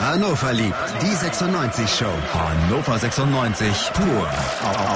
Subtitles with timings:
[0.00, 2.06] Hannover liebt die 96 Show.
[2.32, 4.28] Hannover 96 pur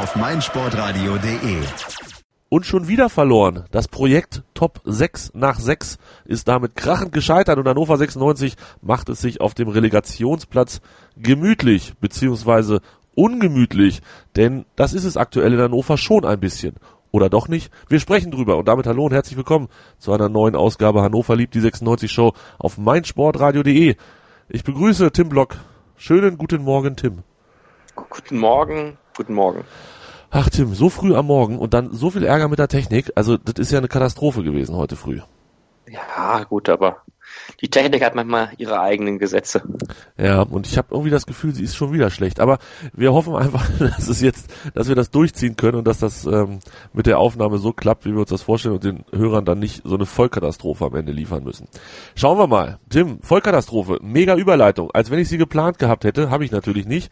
[0.01, 1.61] auf meinsportradio.de.
[2.49, 3.65] Und schon wieder verloren.
[3.71, 9.21] Das Projekt Top 6 nach 6 ist damit krachend gescheitert und Hannover 96 macht es
[9.21, 10.81] sich auf dem Relegationsplatz
[11.17, 12.81] gemütlich beziehungsweise
[13.15, 14.01] ungemütlich,
[14.37, 16.75] denn das ist es aktuell in Hannover schon ein bisschen.
[17.11, 17.73] Oder doch nicht?
[17.89, 19.69] Wir sprechen drüber und damit hallo und herzlich willkommen
[19.99, 23.97] zu einer neuen Ausgabe Hannover liebt die 96 Show auf meinsportradio.de.
[24.51, 25.57] Ich begrüße Tim Block.
[25.97, 27.19] Schönen guten Morgen, Tim.
[28.09, 29.65] Guten Morgen, guten Morgen.
[30.31, 33.13] Ach Tim, so früh am Morgen und dann so viel Ärger mit der Technik.
[33.15, 35.21] Also das ist ja eine Katastrophe gewesen heute früh.
[35.87, 37.03] Ja, gut, aber
[37.61, 39.63] die Technik hat manchmal ihre eigenen Gesetze.
[40.17, 42.41] Ja, und ich habe irgendwie das Gefühl, sie ist schon wieder schlecht.
[42.41, 42.59] Aber
[42.93, 46.61] wir hoffen einfach, dass es jetzt, dass wir das durchziehen können und dass das ähm,
[46.93, 49.83] mit der Aufnahme so klappt, wie wir uns das vorstellen und den Hörern dann nicht
[49.85, 51.69] so eine Vollkatastrophe am Ende liefern müssen.
[52.15, 52.79] Schauen wir mal.
[52.91, 54.91] Tim, Vollkatastrophe, mega Überleitung.
[54.93, 57.11] Als wenn ich sie geplant gehabt hätte, habe ich natürlich nicht.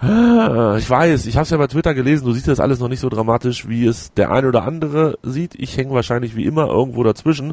[0.00, 2.88] Ah, Ich weiß, ich habe es ja bei Twitter gelesen, du siehst das alles noch
[2.88, 5.54] nicht so dramatisch, wie es der eine oder andere sieht.
[5.56, 7.52] Ich hänge wahrscheinlich wie immer irgendwo dazwischen.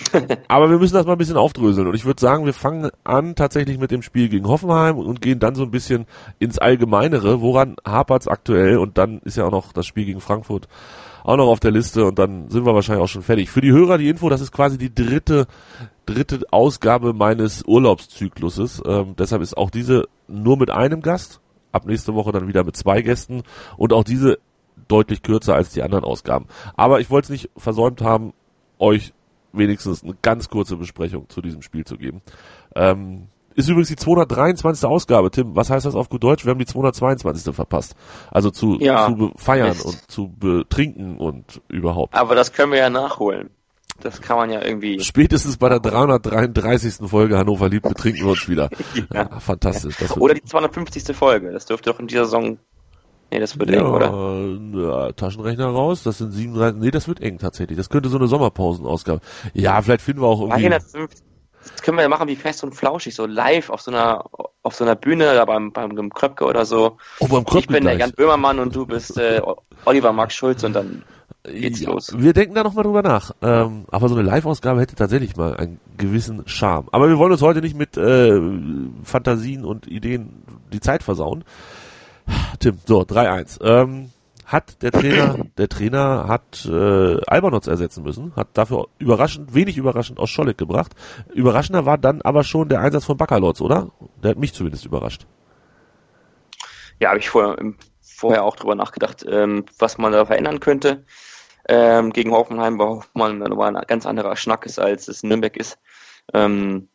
[0.48, 1.88] Aber wir müssen das mal ein bisschen aufdröseln.
[1.88, 5.38] Und ich würde sagen, wir fangen an tatsächlich mit dem Spiel gegen Hoffenheim und gehen
[5.38, 6.06] dann so ein bisschen
[6.38, 7.40] ins Allgemeinere.
[7.40, 8.78] Woran hapert's aktuell?
[8.78, 10.68] Und dann ist ja auch noch das Spiel gegen Frankfurt
[11.24, 13.50] auch noch auf der Liste und dann sind wir wahrscheinlich auch schon fertig.
[13.50, 15.46] Für die Hörer die Info, das ist quasi die dritte,
[16.06, 18.82] dritte Ausgabe meines Urlaubszykluses.
[18.86, 21.40] Ähm, deshalb ist auch diese nur mit einem Gast.
[21.70, 23.42] Ab nächste Woche dann wieder mit zwei Gästen
[23.76, 24.38] und auch diese
[24.88, 26.46] deutlich kürzer als die anderen Ausgaben.
[26.76, 28.32] Aber ich wollte es nicht versäumt haben,
[28.78, 29.12] euch
[29.52, 32.20] wenigstens eine ganz kurze Besprechung zu diesem Spiel zu geben.
[32.74, 34.84] Ähm, ist übrigens die 223.
[34.88, 35.56] Ausgabe, Tim.
[35.56, 36.44] Was heißt das auf gut Deutsch?
[36.44, 37.52] Wir haben die 222.
[37.54, 37.96] verpasst.
[38.30, 39.84] Also zu, Ja, zu feiern Mist.
[39.84, 42.14] und zu betrinken und überhaupt.
[42.14, 43.50] Aber das können wir ja nachholen.
[44.00, 45.00] Das kann man ja irgendwie.
[45.00, 47.08] Spätestens bei der 333.
[47.08, 48.70] Folge Hannover liebt betrinken wir uns wieder.
[49.12, 49.96] Ja, fantastisch.
[49.96, 51.16] Das wird- Oder die 250.
[51.16, 51.50] Folge.
[51.50, 52.58] Das dürfte doch in dieser Saison.
[53.30, 54.08] Nee, das wird eng, oder?
[54.74, 57.76] ja, Taschenrechner raus, das sind 37, nee, das wird eng tatsächlich.
[57.76, 59.20] Das könnte so eine Sommerpausenausgabe.
[59.52, 60.68] Ja, vielleicht finden wir auch irgendwie.
[60.68, 61.22] 350.
[61.70, 64.24] Das können wir ja machen wie fest und flauschig, so live auf so einer
[64.62, 66.96] auf so einer Bühne oder beim beim Kröpke oder so.
[67.20, 68.08] Oh, beim ich Kröpke bin der gleich.
[68.08, 69.42] Jan Böhmermann und du bist äh,
[69.84, 71.02] Oliver Max Schulz und dann
[71.44, 72.14] geht's Ja, los.
[72.16, 73.32] Wir denken da nochmal drüber nach.
[73.42, 76.88] Ähm, aber so eine Live-Ausgabe hätte tatsächlich mal einen gewissen Charme.
[76.92, 78.40] Aber wir wollen uns heute nicht mit äh,
[79.04, 81.44] Fantasien und Ideen die Zeit versauen.
[82.60, 83.62] Tim, so, 3-1.
[83.62, 84.10] Ähm,
[84.48, 90.18] hat der Trainer, der Trainer hat äh, Albernotz ersetzen müssen, hat dafür überraschend, wenig überraschend
[90.18, 90.92] aus Scholleck gebracht.
[91.34, 93.90] Überraschender war dann aber schon der Einsatz von Baccalords, oder?
[94.22, 95.26] Der hat mich zumindest überrascht.
[96.98, 97.56] Ja, habe ich vorher,
[98.00, 101.04] vorher auch drüber nachgedacht, ähm, was man da verändern könnte.
[101.68, 105.78] Ähm, gegen Hoffenheim, Hoffenheim dann nochmal ein ganz anderer Schnack ist, als es Nürnberg ist.
[106.32, 106.88] Ähm,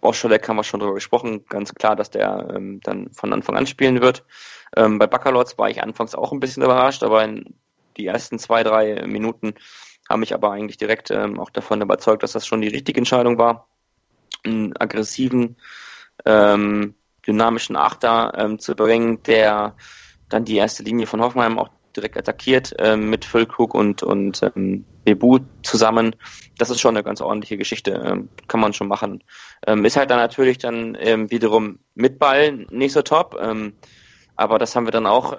[0.00, 3.66] Oscholek haben wir schon drüber gesprochen, ganz klar, dass der ähm, dann von Anfang an
[3.66, 4.24] spielen wird.
[4.76, 7.54] Ähm, bei Baccalords war ich anfangs auch ein bisschen überrascht, aber in
[7.96, 9.54] die ersten zwei, drei Minuten
[10.08, 13.38] haben mich aber eigentlich direkt ähm, auch davon überzeugt, dass das schon die richtige Entscheidung
[13.38, 13.68] war.
[14.44, 15.56] Einen aggressiven,
[16.24, 16.94] ähm,
[17.26, 19.74] dynamischen Achter ähm, zu bringen, der
[20.28, 24.84] dann die erste Linie von Hoffenheim auch direkt attackiert ähm, mit Füllkrug und und ähm,
[25.04, 26.16] Bebu zusammen.
[26.58, 29.22] Das ist schon eine ganz ordentliche Geschichte, ähm, kann man schon machen.
[29.66, 33.74] Ähm, ist halt dann natürlich dann ähm, wiederum mit Ball nicht so top, ähm,
[34.36, 35.36] aber das haben wir dann auch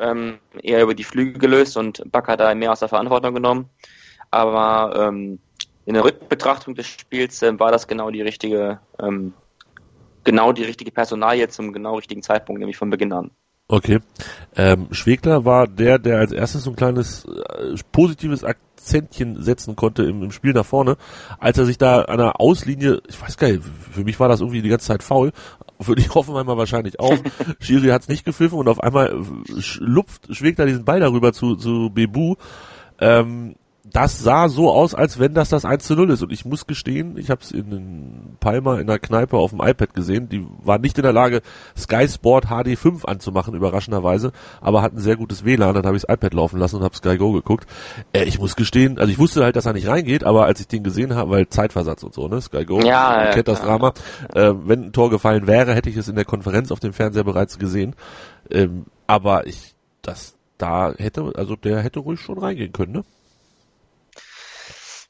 [0.62, 3.70] eher über die Flüge gelöst und hat da mehr aus der Verantwortung genommen.
[4.30, 8.82] Aber in der Rückbetrachtung des Spiels ähm, war das genau die richtige,
[10.26, 13.32] genau die richtige Personalie zum genau richtigen Zeitpunkt, nämlich von Beginn an.
[13.72, 14.00] Okay.
[14.56, 20.04] Ähm, Schwegler war der, der als erstes so ein kleines äh, positives Akzentchen setzen konnte
[20.04, 20.98] im, im Spiel nach vorne,
[21.38, 24.40] als er sich da an der Auslinie, ich weiß gar nicht, für mich war das
[24.40, 25.32] irgendwie die ganze Zeit faul,
[25.80, 27.16] für die Hoffenheimer wahrscheinlich auch.
[27.60, 31.56] Schiri hat es nicht gepfiffen und auf einmal äh, lupft Schwegler diesen Ball darüber zu,
[31.56, 32.38] zu Bebu.
[33.00, 33.56] Ähm,
[33.92, 36.22] das sah so aus, als wenn das das 1 zu 0 ist.
[36.22, 39.94] Und ich muss gestehen, ich habe es in Palma in der Kneipe auf dem iPad
[39.94, 40.30] gesehen.
[40.30, 41.42] Die waren nicht in der Lage,
[41.78, 44.32] Sky Sport HD5 anzumachen, überraschenderweise,
[44.62, 45.76] aber hatten sehr gutes WLAN.
[45.76, 47.68] Dann habe ich das iPad laufen lassen und habe Sky Go geguckt.
[48.14, 50.68] Äh, ich muss gestehen, also ich wusste halt, dass er nicht reingeht, aber als ich
[50.68, 53.62] den gesehen habe, weil Zeitversatz und so, ne, Sky Go, Ja, man ja, kennt das.
[53.62, 53.94] Drama.
[54.34, 57.24] Äh, wenn ein Tor gefallen wäre, hätte ich es in der Konferenz auf dem Fernseher
[57.24, 57.96] bereits gesehen.
[58.50, 63.04] Ähm, aber ich, das, da hätte, also der hätte ruhig schon reingehen können, ne?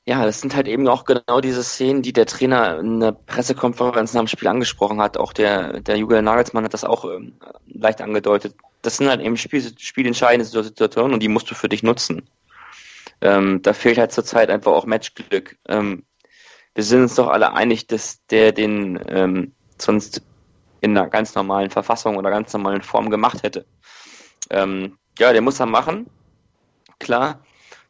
[0.06, 4.14] Ja, das sind halt eben auch genau diese Szenen, die der Trainer in der Pressekonferenz
[4.14, 5.18] nach dem Spiel angesprochen hat.
[5.18, 7.36] Auch der, der Julian Nagelsmann hat das auch ähm,
[7.68, 8.56] leicht angedeutet.
[8.82, 12.28] Das sind halt eben Spiel, spielentscheidende Situationen und die musst du für dich nutzen.
[13.22, 15.58] Ähm, da fehlt halt zurzeit einfach auch Matchglück.
[15.68, 16.06] Ähm,
[16.74, 20.22] wir sind uns doch alle einig, dass der den ähm, sonst
[20.82, 23.66] in einer ganz normalen Verfassung oder ganz normalen Form gemacht hätte.
[24.50, 26.08] Ähm, ja, der muss er machen.
[27.00, 27.42] Klar,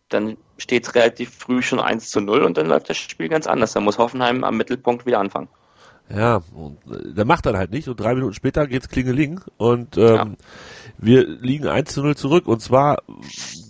[0.10, 3.48] dann steht es relativ früh schon 1 zu 0 und dann läuft das Spiel ganz
[3.48, 3.74] anders.
[3.74, 5.48] Dann muss Hoffenheim am Mittelpunkt wieder anfangen.
[6.14, 9.96] Ja, und äh, der macht dann halt nicht und drei Minuten später geht's klingeling und
[9.98, 10.28] ähm, ja.
[10.98, 13.04] wir liegen 1 zu 0 zurück und zwar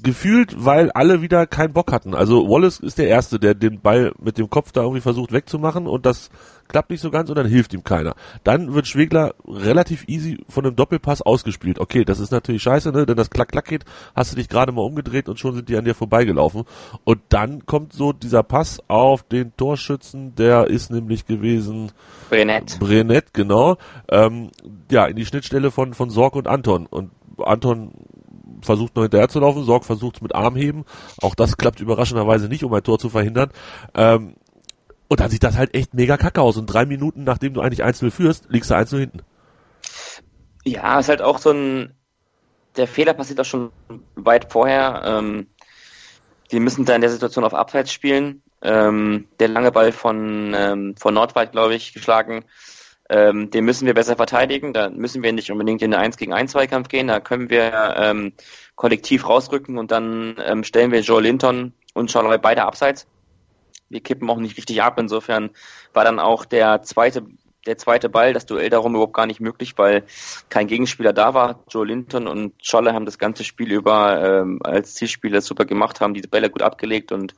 [0.03, 2.15] gefühlt, weil alle wieder keinen Bock hatten.
[2.15, 5.85] Also Wallace ist der Erste, der den Ball mit dem Kopf da irgendwie versucht wegzumachen
[5.85, 6.29] und das
[6.69, 8.15] klappt nicht so ganz und dann hilft ihm keiner.
[8.43, 11.79] Dann wird Schwegler relativ easy von einem Doppelpass ausgespielt.
[11.79, 13.05] Okay, das ist natürlich scheiße, ne?
[13.05, 13.85] Denn das Klack-Klack geht,
[14.15, 16.63] hast du dich gerade mal umgedreht und schon sind die an dir vorbeigelaufen.
[17.03, 21.91] Und dann kommt so dieser Pass auf den Torschützen, der ist nämlich gewesen
[22.29, 22.79] Brenett.
[22.79, 23.77] Brenett, genau.
[24.07, 24.51] Ähm,
[24.91, 26.85] ja, in die Schnittstelle von, von Sorg und Anton.
[26.85, 27.91] Und Anton
[28.61, 30.85] versucht noch hinterher zu laufen, Sorg versucht es mit Armheben.
[31.21, 33.49] Auch das klappt überraschenderweise nicht, um ein Tor zu verhindern.
[33.95, 34.35] Ähm,
[35.09, 36.55] und dann sieht das halt echt mega kacke aus.
[36.55, 39.21] Und drei Minuten, nachdem du eigentlich 1-0 führst, liegst du 1-0 hinten.
[40.63, 41.95] Ja, ist halt auch so ein,
[42.77, 43.71] der Fehler passiert auch schon
[44.15, 45.01] weit vorher.
[45.03, 45.47] Ähm,
[46.51, 48.43] die müssen da in der Situation auf Abseits spielen.
[48.61, 52.45] Ähm, der lange Ball von, ähm, von Nordwald, glaube ich, geschlagen.
[53.09, 54.73] Ähm, den müssen wir besser verteidigen.
[54.73, 57.07] Da müssen wir nicht unbedingt in den 1 gegen 1 Zweikampf gehen.
[57.07, 58.33] Da können wir ähm,
[58.75, 63.07] kollektiv rausrücken und dann ähm, stellen wir Joe Linton und Charlotte beide abseits
[63.89, 64.99] wir kippen auch nicht richtig ab.
[64.99, 65.49] Insofern
[65.93, 67.25] war dann auch der zweite,
[67.65, 70.03] der zweite Ball, das Duell darum überhaupt gar nicht möglich, weil
[70.49, 71.63] kein Gegenspieler da war.
[71.69, 76.13] Joe Linton und Scholle haben das ganze Spiel über ähm, als Zielspieler super gemacht, haben
[76.13, 77.35] diese Bälle gut abgelegt und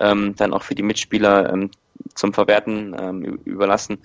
[0.00, 1.70] ähm, dann auch für die Mitspieler ähm,
[2.14, 3.98] zum Verwerten ähm, überlassen.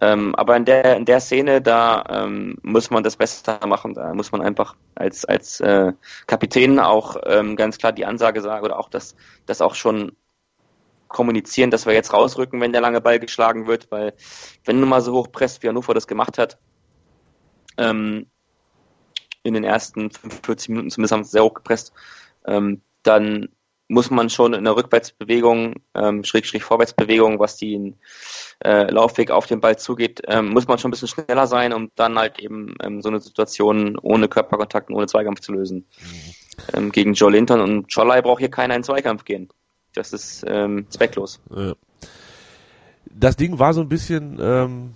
[0.00, 3.94] Ähm, aber in der in der Szene da ähm, muss man das besser machen.
[3.94, 5.92] Da muss man einfach als als äh,
[6.26, 9.16] Kapitän auch ähm, ganz klar die Ansage sagen oder auch das
[9.46, 10.12] das auch schon
[11.10, 14.14] kommunizieren, dass wir jetzt rausrücken, wenn der lange Ball geschlagen wird, weil
[14.64, 16.58] wenn du mal so hoch presst, wie Hannover das gemacht hat,
[17.76, 18.26] ähm,
[19.42, 21.92] in den ersten 45 Minuten zumindest haben sie sehr hoch gepresst,
[22.46, 23.48] ähm, dann
[23.88, 27.96] muss man schon in der Rückwärtsbewegung, ähm, Schrägstrich Vorwärtsbewegung, was den
[28.64, 31.90] äh, Laufweg auf den Ball zugeht, ähm, muss man schon ein bisschen schneller sein, um
[31.96, 35.88] dann halt eben ähm, so eine Situation ohne Körperkontakt und ohne Zweikampf zu lösen.
[35.98, 36.34] Mhm.
[36.72, 39.48] Ähm, gegen Joe Linton und Cholai braucht hier keiner in Zweikampf gehen.
[39.94, 41.40] Das ist ähm, zwecklos.
[43.06, 44.94] Das Ding war so ein bisschen, ähm,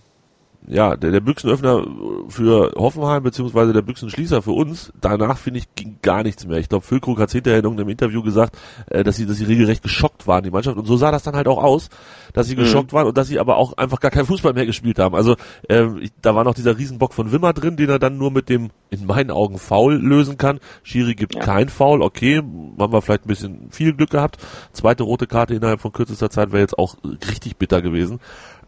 [0.66, 1.86] ja, der, der Büchsenöffner
[2.28, 6.58] für Hoffenheim beziehungsweise der Büchsenschließer für uns, danach finde ich ging gar nichts mehr.
[6.58, 8.56] Ich glaube, Füllkrug hat hinterher in irgendeinem Interview gesagt,
[8.86, 10.78] äh, dass sie, dass sie regelrecht geschockt waren, die Mannschaft.
[10.78, 11.90] Und so sah das dann halt auch aus,
[12.32, 12.60] dass sie mhm.
[12.60, 15.14] geschockt waren und dass sie aber auch einfach gar kein Fußball mehr gespielt haben.
[15.14, 15.36] Also
[15.68, 18.48] äh, ich, da war noch dieser Riesenbock von Wimmer drin, den er dann nur mit
[18.48, 20.60] dem, in meinen Augen, Foul lösen kann.
[20.82, 21.42] Schiri gibt ja.
[21.42, 24.38] kein Foul, okay, haben wir vielleicht ein bisschen viel Glück gehabt.
[24.72, 28.20] Zweite rote Karte innerhalb von kürzester Zeit wäre jetzt auch richtig bitter gewesen.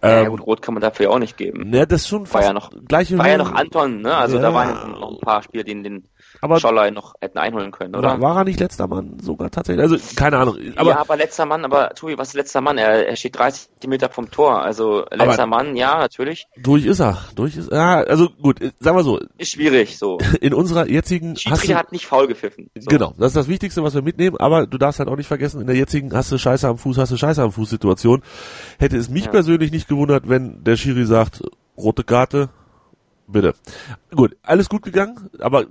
[0.09, 1.71] Ja, ähm, gut, Rot kann man dafür ja auch nicht geben.
[1.71, 4.17] Ne, das ist schon fast war ja noch, gleiche War ja noch Anton, ne?
[4.17, 4.43] Also ja.
[4.43, 6.09] da waren noch ein paar Spieler, die den
[6.41, 8.21] aber Scholler noch hätten einholen können, oder?
[8.21, 9.83] War, er nicht letzter Mann sogar tatsächlich?
[9.83, 10.57] Also keine Ahnung.
[10.77, 12.79] Aber, ja, aber letzter Mann, aber Tobi, was ist letzter Mann?
[12.79, 14.63] Er, er steht 30 Meter vom Tor.
[14.63, 16.47] Also letzter Mann, ja, natürlich.
[16.57, 17.19] Durch ist er.
[17.35, 19.21] Durch ist Ja, also gut, sagen wir so.
[19.39, 20.19] Ist schwierig so.
[20.41, 21.37] In unserer jetzigen.
[21.37, 22.71] Schiedsrichter hat nicht faul gepfiffen.
[22.79, 22.89] So.
[22.89, 25.61] Genau, das ist das Wichtigste, was wir mitnehmen, aber du darfst halt auch nicht vergessen,
[25.61, 28.23] in der jetzigen hast du Scheiße am Fuß, hast du Scheiße am Fuß Situation.
[28.79, 29.31] Hätte es mich ja.
[29.31, 31.43] persönlich nicht gewundert, wenn der Schiri sagt,
[31.77, 32.49] rote Karte,
[33.27, 33.55] bitte.
[34.15, 35.67] Gut, alles gut gegangen, aber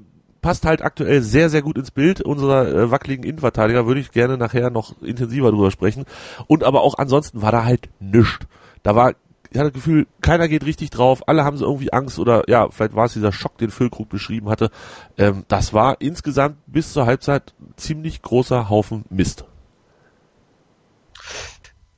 [0.45, 3.87] passt halt aktuell sehr, sehr gut ins Bild unserer äh, wackeligen Innenverteidiger.
[3.87, 6.05] Würde ich gerne nachher noch intensiver drüber sprechen.
[6.45, 8.45] Und aber auch ansonsten war da halt nichts.
[8.83, 9.15] Da war,
[9.49, 11.27] ich hatte das Gefühl, keiner geht richtig drauf.
[11.27, 14.47] Alle haben so irgendwie Angst oder ja, vielleicht war es dieser Schock, den Füllkrug beschrieben
[14.47, 14.69] hatte.
[15.17, 19.45] Ähm, das war insgesamt bis zur Halbzeit ziemlich großer Haufen Mist.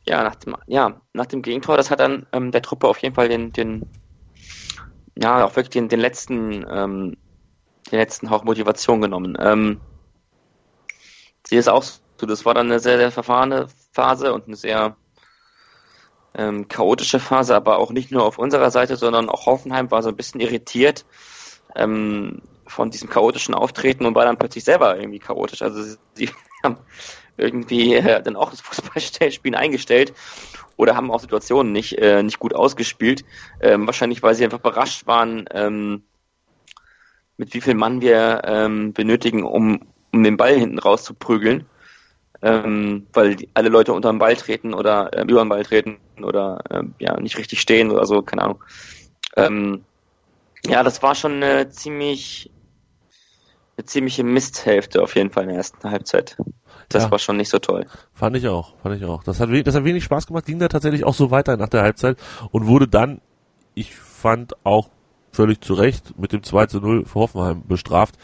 [0.07, 3.15] Ja, nach dem, ja, nach dem Gegentor, das hat dann ähm, der Truppe auf jeden
[3.15, 3.89] Fall den, den
[5.21, 7.17] ja, auch wirklich den, den letzten ähm,
[7.91, 9.37] den letzten Hauch Motivation genommen.
[9.39, 9.81] Ähm,
[11.47, 14.95] sie ist auch so, das war dann eine sehr, sehr verfahrene Phase und eine sehr
[16.35, 20.09] ähm, chaotische Phase, aber auch nicht nur auf unserer Seite, sondern auch Hoffenheim war so
[20.09, 21.05] ein bisschen irritiert
[21.75, 25.61] ähm, von diesem chaotischen Auftreten und war dann plötzlich selber irgendwie chaotisch.
[25.61, 26.29] Also sie, sie
[26.63, 26.77] haben
[27.37, 30.13] irgendwie äh, dann auch das Fußballspielen eingestellt
[30.75, 33.25] oder haben auch Situationen nicht, äh, nicht gut ausgespielt.
[33.61, 36.03] Ähm, wahrscheinlich, weil sie einfach überrascht waren, ähm,
[37.37, 41.65] mit wie viel Mann wir ähm, benötigen, um, um den Ball hinten rauszuprügeln.
[42.41, 45.97] Ähm, weil die, alle Leute unter den Ball treten oder äh, über den Ball treten
[46.21, 48.63] oder äh, ja nicht richtig stehen oder so, keine Ahnung.
[49.35, 49.85] Ähm,
[50.63, 52.51] ja, das war schon eine ziemlich
[53.77, 56.37] eine ziemliche Misthälfte auf jeden Fall in der ersten Halbzeit.
[56.89, 57.11] Das ja.
[57.11, 57.85] war schon nicht so toll.
[58.13, 59.23] Fand ich auch, fand ich auch.
[59.23, 61.81] Das hat, das hat wenig Spaß gemacht, ging da tatsächlich auch so weiter nach der
[61.81, 62.17] Halbzeit
[62.51, 63.21] und wurde dann,
[63.75, 64.89] ich fand auch
[65.37, 68.15] völlig zu Recht mit dem 2 zu 0 für Hoffenheim bestraft.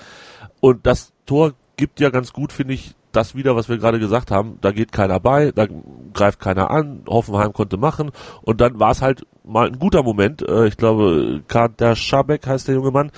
[0.60, 4.32] Und das Tor gibt ja ganz gut, finde ich, das wieder, was wir gerade gesagt
[4.32, 4.58] haben.
[4.62, 5.68] Da geht keiner bei, da
[6.14, 7.04] greift keiner an.
[7.08, 8.12] Hoffenheim konnte machen.
[8.42, 10.42] Und dann war es halt mal ein guter Moment.
[10.42, 13.12] Äh, ich glaube, Kader Schabek heißt der junge Mann,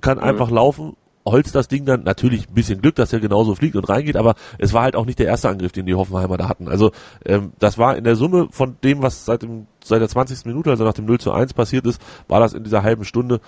[0.00, 0.24] kann mhm.
[0.24, 3.88] einfach laufen holzt das Ding dann natürlich ein bisschen Glück, dass er genauso fliegt und
[3.88, 6.68] reingeht, aber es war halt auch nicht der erste Angriff, den die Hoffenheimer da hatten.
[6.68, 6.92] Also
[7.24, 10.46] ähm, das war in der Summe von dem, was seit dem seit der 20.
[10.46, 13.40] Minute, also nach dem 0 zu 1 passiert ist, war das in dieser halben Stunde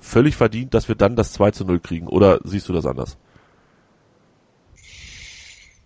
[0.00, 2.08] völlig verdient, dass wir dann das 2 zu 0 kriegen.
[2.08, 3.16] Oder siehst du das anders?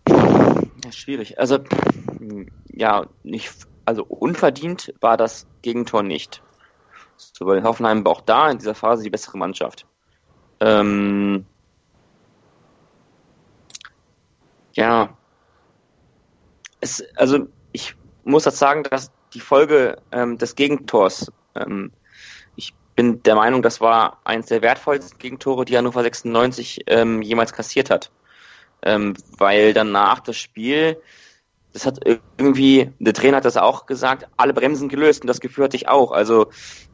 [0.08, 1.38] Ja, schwierig.
[1.38, 1.58] Also,
[2.68, 3.52] ja, nicht,
[3.84, 6.42] also unverdient war das Gegentor nicht.
[7.16, 9.87] So, weil Hoffenheim war auch da in dieser Phase die bessere Mannschaft.
[10.62, 11.45] Ähm,
[14.75, 15.16] ja,
[16.81, 21.90] es, also ich muss das sagen, dass die Folge ähm, des Gegentors, ähm,
[22.54, 27.52] ich bin der Meinung, das war eines der wertvollsten Gegentore, die Hannover 96 ähm, jemals
[27.52, 28.12] kassiert hat.
[28.85, 31.02] Ähm, weil danach das Spiel,
[31.73, 32.00] das hat
[32.38, 35.88] irgendwie, der Trainer hat das auch gesagt, alle Bremsen gelöst und das Gefühl hatte ich
[35.88, 36.12] auch.
[36.12, 36.49] Also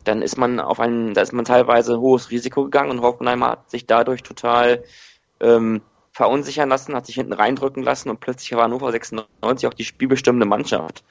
[0.04, 3.70] dann ist man auf einen, da ist man teilweise hohes Risiko gegangen und Hoffenheim hat
[3.70, 4.84] sich dadurch total
[5.40, 5.82] ähm,
[6.12, 10.46] verunsichern lassen, hat sich hinten reindrücken lassen und plötzlich war Hannover 96 auch die spielbestimmende
[10.46, 11.04] Mannschaft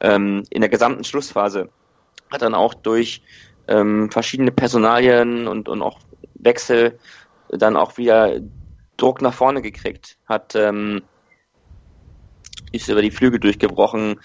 [0.00, 1.70] ähm, in der gesamten Schlussphase.
[2.30, 3.22] Hat dann auch durch
[3.68, 5.98] ähm, verschiedene Personalien und, und auch
[6.34, 6.98] Wechsel
[7.48, 8.40] dann auch wieder
[8.96, 11.02] Druck nach vorne gekriegt, hat ähm,
[12.74, 14.20] ist über die Flügel durchgebrochen,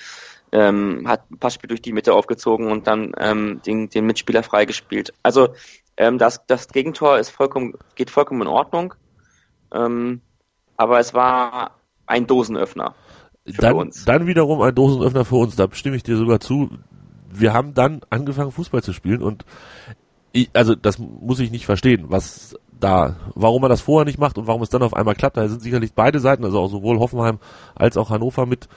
[0.52, 5.14] ähm, hat ein Passspiel durch die Mitte aufgezogen und dann ähm, den, den Mitspieler freigespielt.
[5.24, 5.50] Also
[5.98, 8.94] ähm, das, das Gegentor ist vollkommen, geht vollkommen in Ordnung,
[9.74, 10.22] ähm,
[10.78, 11.76] aber es war
[12.08, 12.96] ein Dosenöffner
[13.46, 14.06] für dann, uns.
[14.06, 16.70] Dann wiederum ein Dosenöffner für uns, da stimme ich dir sogar zu.
[17.32, 19.46] Wir haben dann angefangen Fußball zu spielen und
[20.32, 23.16] ich, also das muss ich nicht verstehen, was da.
[23.36, 25.62] Warum man das vorher nicht macht und warum es dann auf einmal klappt, da sind
[25.62, 27.40] sicherlich beide Seiten, also auch sowohl Hoffenheim
[27.76, 28.68] als auch Hannover mit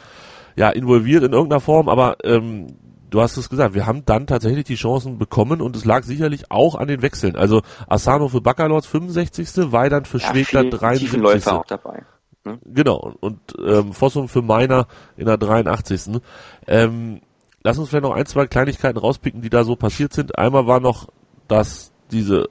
[0.57, 2.77] ja involviert in irgendeiner Form, aber ähm,
[3.13, 6.51] du hast es gesagt, wir haben dann tatsächlich die Chancen bekommen und es lag sicherlich
[6.51, 7.37] auch an den Wechseln.
[7.37, 9.73] Also Asano für Baccalords 65.
[9.73, 11.21] Weidand für ja, Schwegler 73.
[11.21, 12.05] Läufer auch dabei.
[12.45, 12.59] Ne?
[12.65, 16.21] Genau, und ähm, Fossum für Meiner in der 83.
[16.67, 17.21] Ähm,
[17.63, 20.39] lass uns vielleicht noch ein, zwei Kleinigkeiten rauspicken, die da so passiert sind.
[20.39, 21.09] Einmal war noch,
[21.49, 22.49] dass diese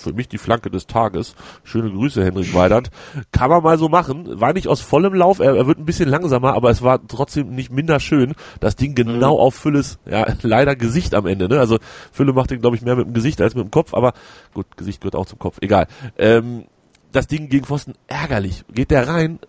[0.00, 1.34] für mich die Flanke des Tages.
[1.64, 2.90] Schöne Grüße, Henrik Weidand.
[3.32, 4.40] Kann man mal so machen.
[4.40, 7.54] War nicht aus vollem Lauf, er, er wird ein bisschen langsamer, aber es war trotzdem
[7.54, 8.34] nicht minder schön.
[8.60, 9.40] Das Ding genau mhm.
[9.40, 11.48] auf Fülles, ja, leider Gesicht am Ende.
[11.48, 11.58] Ne?
[11.58, 11.78] Also
[12.12, 14.12] Fülle macht den, glaube ich, mehr mit dem Gesicht als mit dem Kopf, aber
[14.54, 15.86] gut, Gesicht gehört auch zum Kopf, egal.
[16.18, 16.64] Ähm,
[17.12, 18.64] das Ding gegen Pfosten ärgerlich.
[18.72, 19.40] Geht der rein,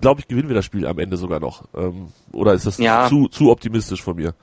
[0.00, 1.64] glaube ich, gewinnen wir das Spiel am Ende sogar noch.
[1.74, 3.08] Ähm, oder ist das ja.
[3.08, 4.34] zu, zu optimistisch von mir?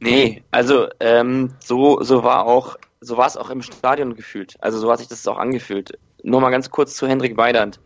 [0.00, 4.54] Nee, also ähm, so, so war auch so war es auch im Stadion gefühlt.
[4.60, 5.98] Also so hat sich das auch angefühlt.
[6.22, 7.80] Nur mal ganz kurz zu Hendrik Weidand.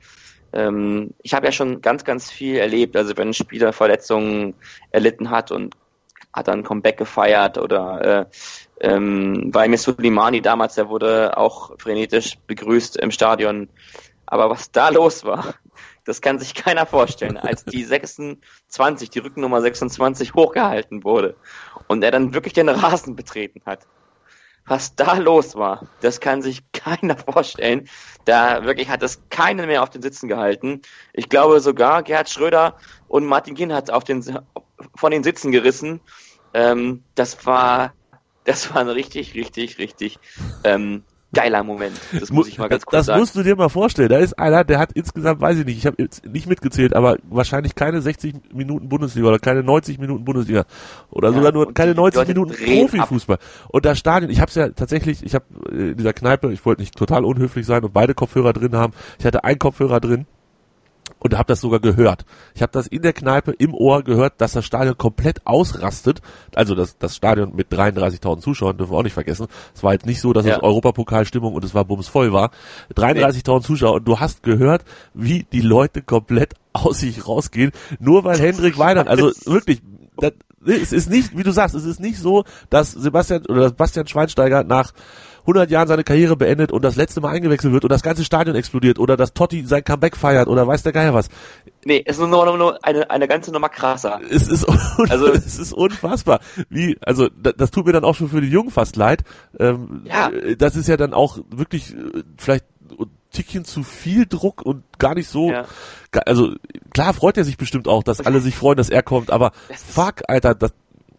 [0.52, 2.96] Ähm, ich habe ja schon ganz, ganz viel erlebt.
[2.96, 4.54] Also wenn ein Spieler Verletzungen
[4.90, 5.74] erlitten hat und
[6.32, 8.28] hat dann Comeback gefeiert oder
[8.80, 13.70] äh, ähm, bei Sulimani damals, der wurde auch frenetisch begrüßt im Stadion.
[14.26, 15.54] Aber was da los war,
[16.04, 21.36] das kann sich keiner vorstellen, als die 26, die Rückennummer 26 hochgehalten wurde
[21.88, 23.86] und er dann wirklich den Rasen betreten hat
[24.66, 27.88] was da los war, das kann sich keiner vorstellen.
[28.24, 30.82] Da wirklich hat das keinen mehr auf den Sitzen gehalten.
[31.12, 32.76] Ich glaube sogar Gerhard Schröder
[33.08, 34.24] und Martin Ginn hat auf den,
[34.94, 36.00] von den Sitzen gerissen.
[36.54, 37.94] Ähm, das war,
[38.44, 40.18] das war ein richtig, richtig, richtig
[40.64, 42.00] ähm, geiler Moment.
[42.18, 43.20] Das muss ich mal ganz kurz das sagen.
[43.20, 44.08] Das musst du dir mal vorstellen.
[44.08, 47.18] Da ist einer, der hat insgesamt, weiß ich nicht, ich habe jetzt nicht mitgezählt, aber
[47.28, 50.64] wahrscheinlich keine 60 Minuten Bundesliga oder keine 90 Minuten Bundesliga
[51.10, 53.38] oder ja, sogar nur keine 90 Minuten Profifußball.
[53.68, 56.64] Und das Stadion, ich habe es ja tatsächlich, ich habe äh, in dieser Kneipe, ich
[56.64, 58.92] wollte nicht total unhöflich sein und beide Kopfhörer drin haben.
[59.18, 60.26] Ich hatte einen Kopfhörer drin
[61.18, 62.24] und habe das sogar gehört.
[62.54, 66.20] Ich habe das in der Kneipe im Ohr gehört, dass das Stadion komplett ausrastet.
[66.54, 69.46] Also das, das Stadion mit 33.000 Zuschauern dürfen wir auch nicht vergessen.
[69.74, 70.56] Es war jetzt nicht so, dass ja.
[70.56, 72.50] es Europapokalstimmung und es war bumsvoll war.
[72.94, 78.38] 33.000 Zuschauer und du hast gehört, wie die Leute komplett aus sich rausgehen, nur weil
[78.38, 79.80] Hendrik Weinert, also wirklich,
[80.18, 80.32] das,
[80.66, 84.06] es ist nicht, wie du sagst, es ist nicht so, dass Sebastian oder dass Bastian
[84.06, 84.92] Schweinsteiger nach
[85.46, 88.56] 100 Jahren seine Karriere beendet und das letzte Mal eingewechselt wird und das ganze Stadion
[88.56, 91.28] explodiert oder dass Totti sein Comeback feiert oder weiß der Geier was.
[91.84, 94.20] Nee, es ist nur, nur, nur eine, eine ganze Nummer krasser.
[94.28, 94.68] Es ist,
[95.08, 96.40] also, es ist unfassbar.
[96.68, 99.22] Wie, also das, das tut mir dann auch schon für die Jungen fast leid.
[99.58, 100.30] Ähm, ja.
[100.58, 102.64] Das ist ja dann auch wirklich äh, vielleicht
[103.36, 105.50] Tickchen zu viel Druck und gar nicht so.
[105.50, 105.66] Ja.
[106.24, 106.54] Also
[106.92, 110.22] klar freut er sich bestimmt auch, dass alle sich freuen, dass er kommt, aber fuck,
[110.28, 110.72] Alter, das,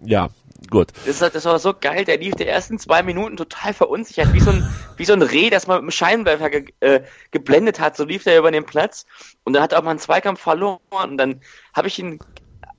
[0.04, 0.30] ja,
[0.70, 0.94] gut.
[1.06, 4.51] Das, das war so geil, der lief die ersten zwei Minuten total verunsichert, wie so
[4.51, 7.01] ein, wie so ein Reh, das man mit dem Scheinwerfer ge, äh,
[7.32, 9.06] geblendet hat, so lief der über den Platz
[9.44, 11.42] und dann hat er auch mal einen Zweikampf verloren und dann
[11.74, 12.20] habe ich ihn,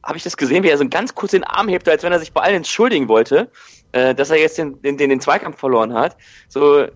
[0.02, 2.20] habe ich das gesehen, wie er so ganz kurz den Arm hebt, als wenn er
[2.20, 3.50] sich bei allen entschuldigen wollte,
[3.92, 6.16] äh, dass er jetzt den, den, den, den Zweikampf verloren hat.
[6.48, 6.86] So,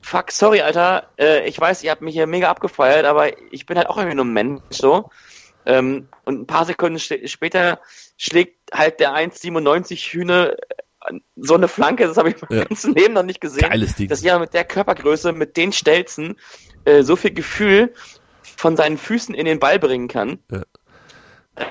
[0.00, 3.76] fuck, sorry, Alter, äh, ich weiß, ihr habt mich hier mega abgefeiert, aber ich bin
[3.76, 5.10] halt auch irgendwie nur ein Mensch, so.
[5.66, 7.80] Ähm, und ein paar Sekunden später
[8.16, 10.56] schlägt halt der 1,97 Hühne
[11.00, 12.64] äh, so eine Flanke, das habe ich mein ja.
[12.64, 13.68] ganzes Leben noch nicht gesehen.
[13.68, 14.08] Geiles Ding.
[14.08, 16.36] Dass ja mit der Körpergröße, mit den Stelzen
[16.84, 17.92] äh, so viel Gefühl
[18.42, 20.38] von seinen Füßen in den Ball bringen kann.
[20.50, 20.62] Ja.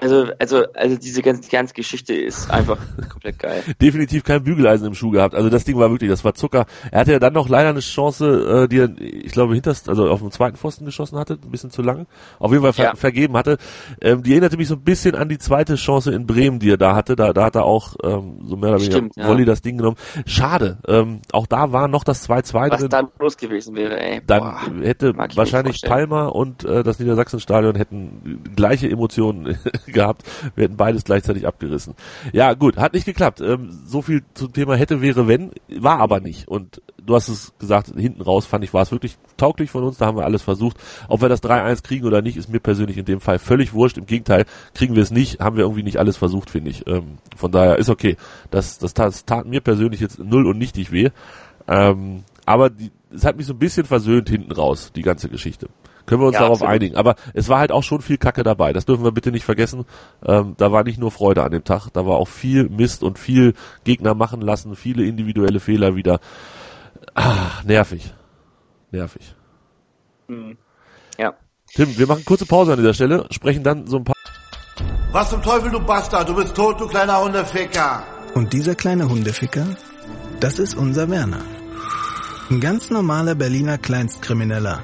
[0.01, 2.77] Also, also, also diese ganze, ganze Geschichte ist einfach
[3.09, 3.63] komplett geil.
[3.79, 5.35] Definitiv kein Bügeleisen im Schuh gehabt.
[5.35, 6.65] Also das Ding war wirklich, das war Zucker.
[6.91, 10.09] Er hatte ja dann noch leider eine Chance, äh, die er, ich glaube, hinterst, also
[10.09, 12.07] auf dem zweiten Pfosten geschossen hatte, ein bisschen zu lang.
[12.39, 12.95] Auf jeden Fall ver ja.
[12.95, 13.57] vergeben hatte.
[14.01, 16.77] Ähm, die erinnerte mich so ein bisschen an die zweite Chance in Bremen, die er
[16.77, 17.15] da hatte.
[17.15, 19.45] Da, da hat er auch ähm, so mehr oder weniger Stimmt, Volley ja.
[19.45, 19.97] das Ding genommen.
[20.25, 20.79] Schade.
[20.87, 22.89] Ähm, auch da war noch das 2-2 Was drin.
[22.89, 24.21] dann los gewesen wäre, ey.
[24.25, 30.23] Dann Boah, hätte wahrscheinlich Palmer und äh, das Niedersachsenstadion hätten gleiche Emotionen gehabt.
[30.55, 31.95] Wir hätten beides gleichzeitig abgerissen.
[32.33, 33.41] Ja, gut, hat nicht geklappt.
[33.41, 36.47] Ähm, so viel zum Thema hätte, wäre, wenn, war aber nicht.
[36.47, 39.97] Und du hast es gesagt, hinten raus fand ich, war es wirklich tauglich von uns,
[39.97, 40.77] da haben wir alles versucht.
[41.07, 43.97] Ob wir das 3-1 kriegen oder nicht, ist mir persönlich in dem Fall völlig wurscht.
[43.97, 46.87] Im Gegenteil, kriegen wir es nicht, haben wir irgendwie nicht alles versucht, finde ich.
[46.87, 48.17] Ähm, von daher ist okay.
[48.51, 51.09] Das, das, tat, das tat mir persönlich jetzt null und nichtig weh.
[51.67, 52.71] Ähm, aber
[53.13, 55.67] es hat mich so ein bisschen versöhnt hinten raus, die ganze Geschichte.
[56.05, 56.73] Können wir uns ja, darauf absolut.
[56.73, 56.95] einigen.
[56.95, 58.73] Aber es war halt auch schon viel Kacke dabei.
[58.73, 59.85] Das dürfen wir bitte nicht vergessen.
[60.25, 63.17] Ähm, da war nicht nur Freude an dem Tag, da war auch viel Mist und
[63.17, 66.19] viel Gegner machen lassen, viele individuelle Fehler wieder.
[67.15, 68.13] Ah, nervig.
[68.91, 69.35] Nervig.
[70.27, 70.57] Mhm.
[71.17, 71.33] Ja.
[71.73, 74.15] Tim, wir machen kurze Pause an dieser Stelle, sprechen dann so ein paar.
[75.11, 76.29] Was zum Teufel, du Bastard?
[76.29, 78.03] Du bist tot, du kleiner Hundeficker.
[78.33, 79.65] Und dieser kleine Hundeficker,
[80.39, 81.41] das ist unser Werner.
[82.49, 84.83] Ein ganz normaler Berliner Kleinstkrimineller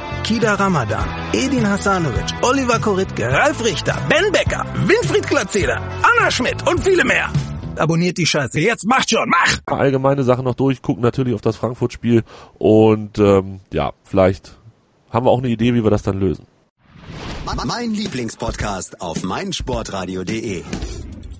[0.23, 6.79] Kida Ramadan, Edin Hasanovic, Oliver Koritke, Ralf Richter, Ben Becker, Winfried Glatzeder, Anna Schmidt und
[6.79, 7.29] viele mehr.
[7.75, 8.59] Abonniert die Scheiße.
[8.59, 9.59] Jetzt macht schon, mach!
[9.65, 12.23] Allgemeine Sachen noch durch, gucken natürlich auf das Frankfurt-Spiel
[12.57, 14.57] und ähm, ja, vielleicht
[15.09, 16.45] haben wir auch eine Idee, wie wir das dann lösen.
[17.65, 20.63] Mein Lieblingspodcast auf meinsportradio.de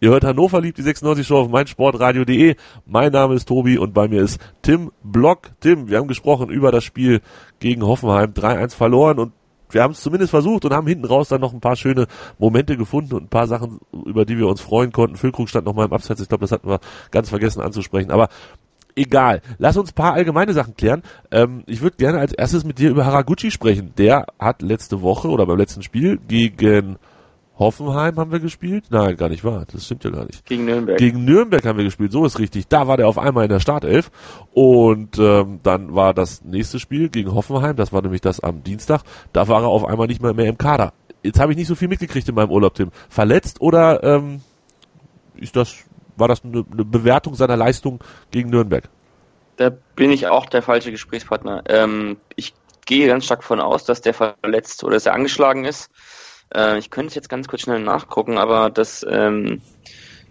[0.00, 2.56] Ihr hört Hannover liebt die 96 Show auf meinsportradio.de.
[2.86, 5.50] Mein Name ist Tobi und bei mir ist Tim Block.
[5.60, 7.20] Tim, wir haben gesprochen über das Spiel
[7.60, 8.32] gegen Hoffenheim.
[8.32, 9.32] 3-1 verloren und
[9.70, 12.06] wir haben es zumindest versucht und haben hinten raus dann noch ein paar schöne
[12.38, 15.16] Momente gefunden und ein paar Sachen, über die wir uns freuen konnten.
[15.16, 16.20] Füllkrug stand noch mal im Abseits.
[16.20, 18.10] Ich glaube, das hatten wir ganz vergessen anzusprechen.
[18.10, 18.28] Aber
[18.94, 19.42] egal.
[19.58, 21.02] Lass uns ein paar allgemeine Sachen klären.
[21.30, 23.92] Ähm, ich würde gerne als erstes mit dir über Haraguchi sprechen.
[23.98, 26.96] Der hat letzte Woche oder beim letzten Spiel gegen
[27.58, 28.84] Hoffenheim haben wir gespielt?
[28.90, 29.64] Nein, gar nicht wahr.
[29.72, 30.44] Das stimmt ja gar nicht.
[30.44, 30.98] Gegen Nürnberg.
[30.98, 32.68] Gegen Nürnberg haben wir gespielt, so ist richtig.
[32.68, 34.10] Da war der auf einmal in der Startelf.
[34.52, 39.02] Und ähm, dann war das nächste Spiel gegen Hoffenheim, das war nämlich das am Dienstag.
[39.32, 40.92] Da war er auf einmal nicht mehr, mehr im Kader.
[41.22, 42.90] Jetzt habe ich nicht so viel mitgekriegt in meinem Urlaub, Tim.
[43.08, 44.42] Verletzt oder ähm,
[45.34, 45.74] ist das,
[46.16, 48.88] war das eine, eine Bewertung seiner Leistung gegen Nürnberg?
[49.56, 51.62] Da bin ich auch der falsche Gesprächspartner.
[51.68, 52.52] Ähm, ich
[52.84, 55.90] gehe ganz stark davon aus, dass der verletzt oder dass er angeschlagen ist.
[56.54, 59.62] Äh, ich könnte es jetzt ganz kurz schnell nachgucken, aber das ähm,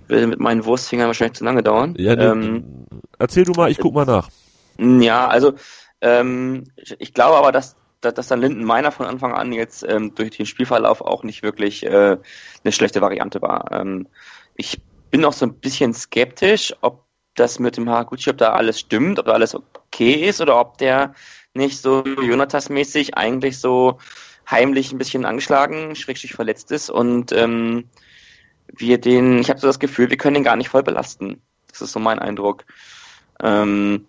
[0.08, 1.96] würde mit meinen Wurstfingern wahrscheinlich zu lange dauern.
[1.98, 2.86] Ja, ähm,
[3.18, 4.30] erzähl du mal, ich guck mal nach.
[4.78, 5.54] Ja, also
[6.02, 10.14] ähm, ich glaube aber, dass, dass, dass dann Linden Meiner von Anfang an jetzt ähm,
[10.16, 12.18] durch den Spielverlauf auch nicht wirklich äh,
[12.64, 13.72] eine schlechte Variante war.
[13.72, 14.08] Ähm,
[14.56, 18.80] ich bin auch so ein bisschen skeptisch, ob das mit dem Haraguchi, ob da alles
[18.80, 21.14] stimmt, ob da alles okay ist oder ob der
[21.54, 24.00] nicht so Jonatas-mäßig eigentlich so
[24.50, 27.86] heimlich ein bisschen angeschlagen, schrägstrich verletzt ist und ähm,
[28.68, 31.42] wir den, ich habe so das Gefühl, wir können den gar nicht voll belasten.
[31.70, 32.66] Das ist so mein Eindruck.
[33.42, 34.08] Ähm,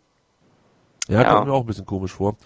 [1.09, 2.37] ja, ja, kommt mir auch ein bisschen komisch vor.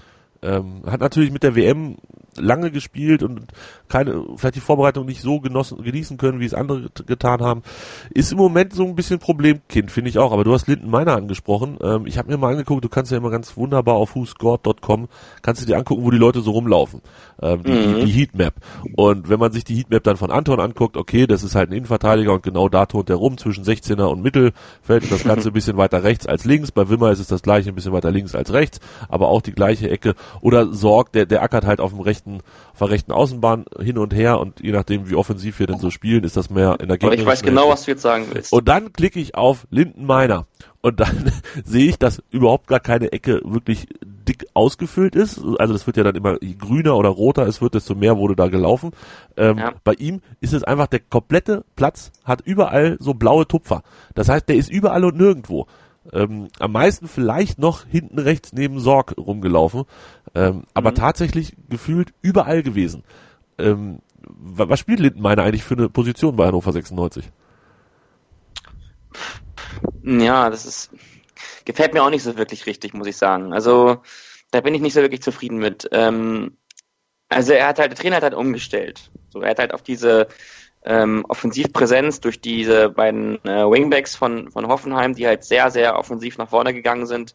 [0.42, 1.96] Ähm, hat natürlich mit der WM
[2.40, 3.46] lange gespielt und
[3.88, 7.62] keine, vielleicht die Vorbereitung nicht so genossen, genießen können, wie es andere getan haben.
[8.10, 10.32] Ist im Moment so ein bisschen Problemkind, finde ich auch.
[10.32, 11.78] Aber du hast Linden Meiner angesprochen.
[11.82, 15.08] Ähm, ich habe mir mal angeguckt, du kannst ja immer ganz wunderbar auf whoscored.com,
[15.42, 17.00] kannst du dir angucken, wo die Leute so rumlaufen.
[17.42, 17.94] Ähm, die, mhm.
[17.94, 18.54] die, die Heatmap.
[18.96, 21.74] Und wenn man sich die Heatmap dann von Anton anguckt, okay, das ist halt ein
[21.74, 25.10] Innenverteidiger und genau da tont er rum zwischen 16er und Mittelfeld.
[25.10, 26.72] Das Ganze ein bisschen weiter rechts als links.
[26.72, 29.52] Bei Wimmer ist es das gleiche, ein bisschen weiter links als rechts, aber auch die
[29.52, 30.14] gleiche Ecke.
[30.40, 34.14] Oder Sorg, der, der ackert halt auf dem rechten, auf der rechten Außenbahn hin und
[34.14, 36.98] her und je nachdem, wie offensiv wir denn so spielen, ist das mehr in der
[36.98, 37.12] Gegend.
[37.12, 38.52] Aber ich weiß genau, was du jetzt sagen willst.
[38.52, 40.46] Und dann klicke ich auf Linden Meiner
[40.80, 41.32] und dann
[41.64, 45.40] sehe ich, dass überhaupt gar keine Ecke wirklich dick ausgefüllt ist.
[45.58, 48.48] Also das wird ja dann immer grüner oder roter es wird, desto mehr wurde da
[48.48, 48.92] gelaufen.
[49.36, 49.72] Ähm, ja.
[49.84, 53.82] Bei ihm ist es einfach, der komplette Platz hat überall so blaue Tupfer.
[54.14, 55.66] Das heißt, der ist überall und nirgendwo.
[56.12, 59.84] Ähm, am meisten vielleicht noch hinten rechts neben Sorg rumgelaufen,
[60.34, 60.94] ähm, aber mhm.
[60.96, 63.04] tatsächlich gefühlt überall gewesen.
[63.58, 67.30] Ähm, was spielt Lindenmeiner eigentlich für eine Position bei Hannover 96?
[70.02, 70.90] Ja, das ist
[71.64, 73.52] gefällt mir auch nicht so wirklich richtig, muss ich sagen.
[73.52, 74.02] Also
[74.50, 75.88] da bin ich nicht so wirklich zufrieden mit.
[75.92, 76.56] Ähm,
[77.28, 79.10] also er hat halt, der Trainer hat halt umgestellt.
[79.32, 80.26] So, er hat halt auf diese
[80.84, 86.38] ähm, Offensivpräsenz durch diese beiden äh, Wingbacks von, von Hoffenheim, die halt sehr, sehr offensiv
[86.38, 87.34] nach vorne gegangen sind,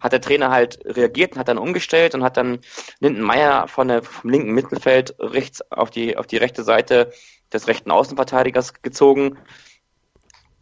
[0.00, 2.60] hat der Trainer halt reagiert und hat dann umgestellt und hat dann
[3.00, 7.12] Lindenmeier von der, vom linken Mittelfeld rechts auf die, auf die rechte Seite
[7.52, 9.36] des rechten Außenverteidigers gezogen,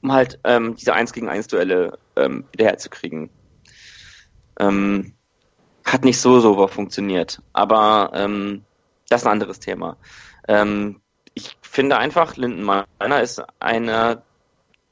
[0.02, 3.30] um halt ähm, diese 1 gegen 1 Duelle ähm, wiederherzukriegen.
[4.58, 5.14] Ähm,
[5.84, 8.64] hat nicht so so funktioniert, aber ähm,
[9.08, 9.96] das ist ein anderes Thema.
[10.48, 11.00] Ähm,
[11.38, 14.22] ich finde einfach, Lindenmeiner ist einer,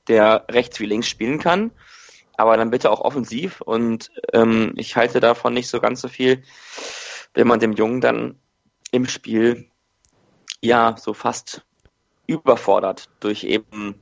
[0.07, 1.73] der rechts wie links spielen kann,
[2.37, 6.45] aber dann bitte auch offensiv und ähm, ich halte davon nicht so ganz so viel,
[7.35, 8.39] wenn man dem Jungen dann
[8.93, 9.69] im Spiel
[10.61, 11.67] ja so fast
[12.29, 14.01] überfordert durch eben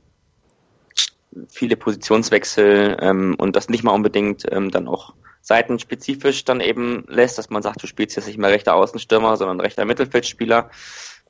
[1.49, 7.39] viele Positionswechsel ähm, und das nicht mal unbedingt ähm, dann auch seitenspezifisch dann eben lässt,
[7.39, 10.69] dass man sagt, du spielst jetzt nicht mehr rechter Außenstürmer, sondern rechter Mittelfeldspieler.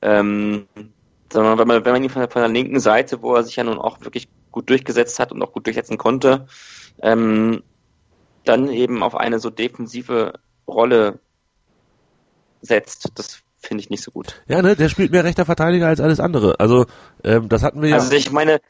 [0.02, 0.68] Ähm,
[1.32, 3.56] sondern wenn man, wenn man ihn von der, von der linken Seite, wo er sich
[3.56, 6.48] ja nun auch wirklich gut durchgesetzt hat und auch gut durchsetzen konnte,
[7.02, 7.64] ähm,
[8.44, 10.34] dann eben auf eine so defensive
[10.68, 11.20] Rolle
[12.62, 13.12] setzt.
[13.16, 14.42] Das finde ich nicht so gut.
[14.48, 16.60] Ja, ne, der spielt mehr rechter Verteidiger als alles andere.
[16.60, 16.86] Also
[17.24, 17.96] ähm, das hatten wir ja.
[17.96, 18.62] Also ich meine,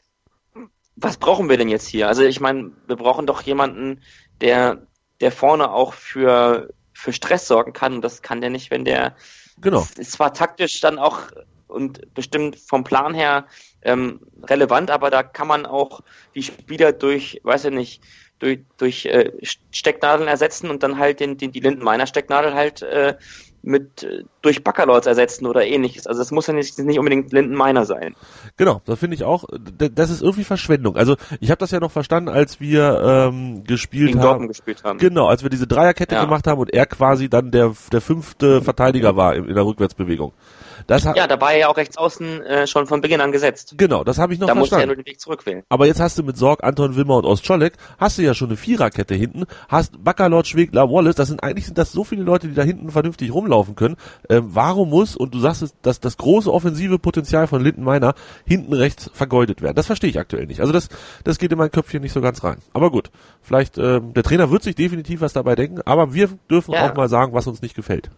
[0.96, 2.08] was brauchen wir denn jetzt hier?
[2.08, 4.00] Also ich meine, wir brauchen doch jemanden,
[4.40, 4.86] der
[5.20, 9.14] der vorne auch für für Stress sorgen kann und das kann der nicht, wenn der
[9.60, 9.86] genau.
[9.96, 11.20] ist zwar taktisch dann auch
[11.68, 13.46] und bestimmt vom Plan her
[13.82, 16.00] ähm, relevant, aber da kann man auch
[16.34, 18.02] die Spieler durch, weiß ich nicht,
[18.38, 19.32] durch, durch äh,
[19.70, 23.16] Stecknadeln ersetzen und dann halt den, den die Lindenmeiner Stecknadel halt äh,
[23.66, 26.06] mit äh, durch Baccalords ersetzen oder ähnliches.
[26.06, 28.14] Also das muss ja nicht, nicht unbedingt Lindenmeiner sein.
[28.56, 29.44] Genau, das finde ich auch.
[29.50, 30.96] Das ist irgendwie Verschwendung.
[30.96, 34.48] Also ich habe das ja noch verstanden, als wir ähm, gespielt Gegen haben.
[34.48, 34.98] gespielt haben.
[34.98, 36.24] Genau, als wir diese Dreierkette ja.
[36.24, 40.32] gemacht haben und er quasi dann der der fünfte Verteidiger war in, in der Rückwärtsbewegung.
[40.86, 43.74] Das ja, da war er ja auch rechts außen äh, schon von Beginn an gesetzt.
[43.76, 44.70] Genau, das habe ich noch da verstanden.
[44.70, 45.62] Da musste er nur den Weg zurückwählen.
[45.68, 48.56] Aber jetzt hast du mit Sorg, Anton Wimmer und Ostscholek, hast du ja schon eine
[48.56, 52.54] Viererkette hinten, hast Baccalord, Schwegler, Wallace, das sind eigentlich sind das so viele Leute, die
[52.54, 53.96] da hinten vernünftig rumlaufen können.
[54.28, 58.14] Ähm, warum muss, und du sagst es, dass das große offensive Potenzial von Linden Meiner
[58.44, 59.76] hinten rechts vergeudet werden?
[59.76, 60.60] Das verstehe ich aktuell nicht.
[60.60, 60.88] Also das,
[61.24, 62.58] das geht in mein Köpfchen nicht so ganz rein.
[62.72, 63.10] Aber gut,
[63.42, 66.90] vielleicht, ähm, der Trainer wird sich definitiv was dabei denken, aber wir dürfen ja.
[66.90, 68.10] auch mal sagen, was uns nicht gefällt.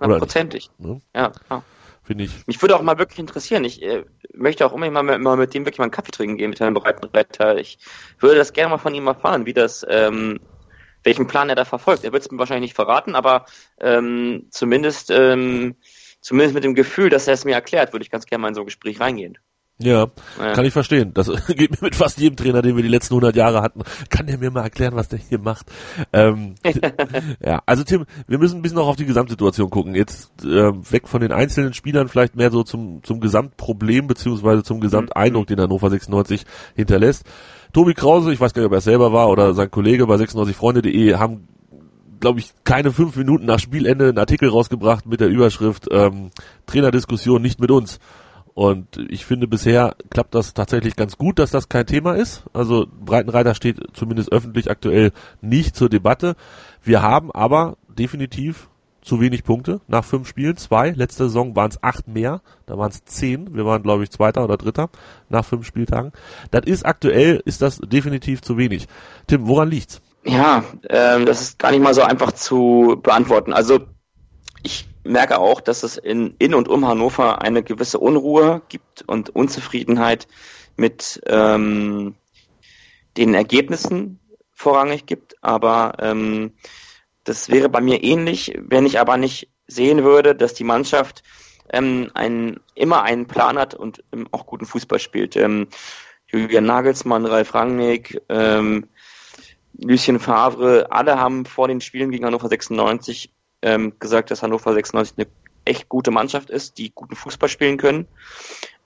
[0.00, 0.70] Hundertprozentig.
[0.78, 1.00] Ne?
[1.14, 1.62] Ja, ja
[2.08, 2.46] finde ich.
[2.46, 3.64] Mich würde auch mal wirklich interessieren.
[3.64, 6.50] Ich äh, möchte auch immer mal, mal mit dem wirklich mal einen Kaffee trinken gehen,
[6.50, 7.58] mit einem breiten Reiter.
[7.58, 7.78] Ich
[8.18, 10.40] würde das gerne mal von ihm erfahren, wie das, ähm,
[11.04, 12.04] welchen Plan er da verfolgt.
[12.04, 13.44] Er wird es mir wahrscheinlich nicht verraten, aber
[13.78, 15.76] ähm, zumindest, ähm,
[16.22, 18.54] zumindest mit dem Gefühl, dass er es mir erklärt, würde ich ganz gerne mal in
[18.54, 19.36] so ein Gespräch reingehen.
[19.80, 20.08] Ja,
[20.40, 21.14] ja, kann ich verstehen.
[21.14, 23.82] Das geht mir mit fast jedem Trainer, den wir die letzten 100 Jahre hatten.
[24.10, 25.66] Kann der mir mal erklären, was der hier macht?
[26.12, 26.56] Ähm,
[27.40, 29.94] ja, also Tim, wir müssen ein bisschen noch auf die Gesamtsituation gucken.
[29.94, 34.80] Jetzt äh, weg von den einzelnen Spielern, vielleicht mehr so zum, zum Gesamtproblem beziehungsweise zum
[34.80, 37.24] Gesamteindruck, den Hannover 96 hinterlässt.
[37.72, 41.14] Tobi Krause, ich weiß gar nicht, ob er selber war oder sein Kollege bei 96freunde.de
[41.14, 41.46] haben
[42.20, 46.30] glaube ich, keine fünf Minuten nach Spielende einen Artikel rausgebracht mit der Überschrift ähm,
[46.66, 48.00] Trainerdiskussion nicht mit uns.
[48.58, 52.42] Und ich finde, bisher klappt das tatsächlich ganz gut, dass das kein Thema ist.
[52.52, 56.34] Also Breitenreiter steht zumindest öffentlich aktuell nicht zur Debatte.
[56.82, 58.68] Wir haben aber definitiv
[59.00, 60.56] zu wenig Punkte nach fünf Spielen.
[60.56, 60.90] Zwei.
[60.90, 62.42] Letzte Saison waren es acht mehr.
[62.66, 63.54] Da waren es zehn.
[63.54, 64.90] Wir waren, glaube ich, Zweiter oder Dritter
[65.28, 66.10] nach fünf Spieltagen.
[66.50, 68.88] Das ist aktuell, ist das definitiv zu wenig.
[69.28, 70.02] Tim, woran liegt's?
[70.24, 73.52] Ja, ähm, das ist gar nicht mal so einfach zu beantworten.
[73.52, 73.78] Also
[74.64, 79.30] ich merke auch, dass es in, in und um Hannover eine gewisse Unruhe gibt und
[79.30, 80.28] Unzufriedenheit
[80.76, 82.14] mit ähm,
[83.16, 84.20] den Ergebnissen
[84.52, 85.42] vorrangig gibt.
[85.42, 86.52] Aber ähm,
[87.24, 91.22] das wäre bei mir ähnlich, wenn ich aber nicht sehen würde, dass die Mannschaft
[91.70, 95.36] ähm, einen, immer einen Plan hat und ähm, auch guten Fußball spielt.
[95.36, 95.68] Ähm,
[96.26, 98.88] Julian Nagelsmann, Ralf Rangnick, ähm,
[99.80, 103.30] Lucien Favre, alle haben vor den Spielen gegen Hannover 96
[103.62, 105.26] ähm, gesagt, dass Hannover 96 eine
[105.64, 108.06] echt gute Mannschaft ist, die guten Fußball spielen können.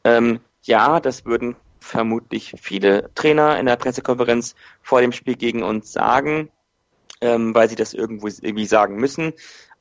[0.04, 5.92] Ähm, ja, das würden vermutlich viele Trainer in der Pressekonferenz vor dem Spiel gegen uns
[5.92, 6.50] sagen,
[7.20, 9.32] ähm, weil sie das irgendwo irgendwie sagen müssen.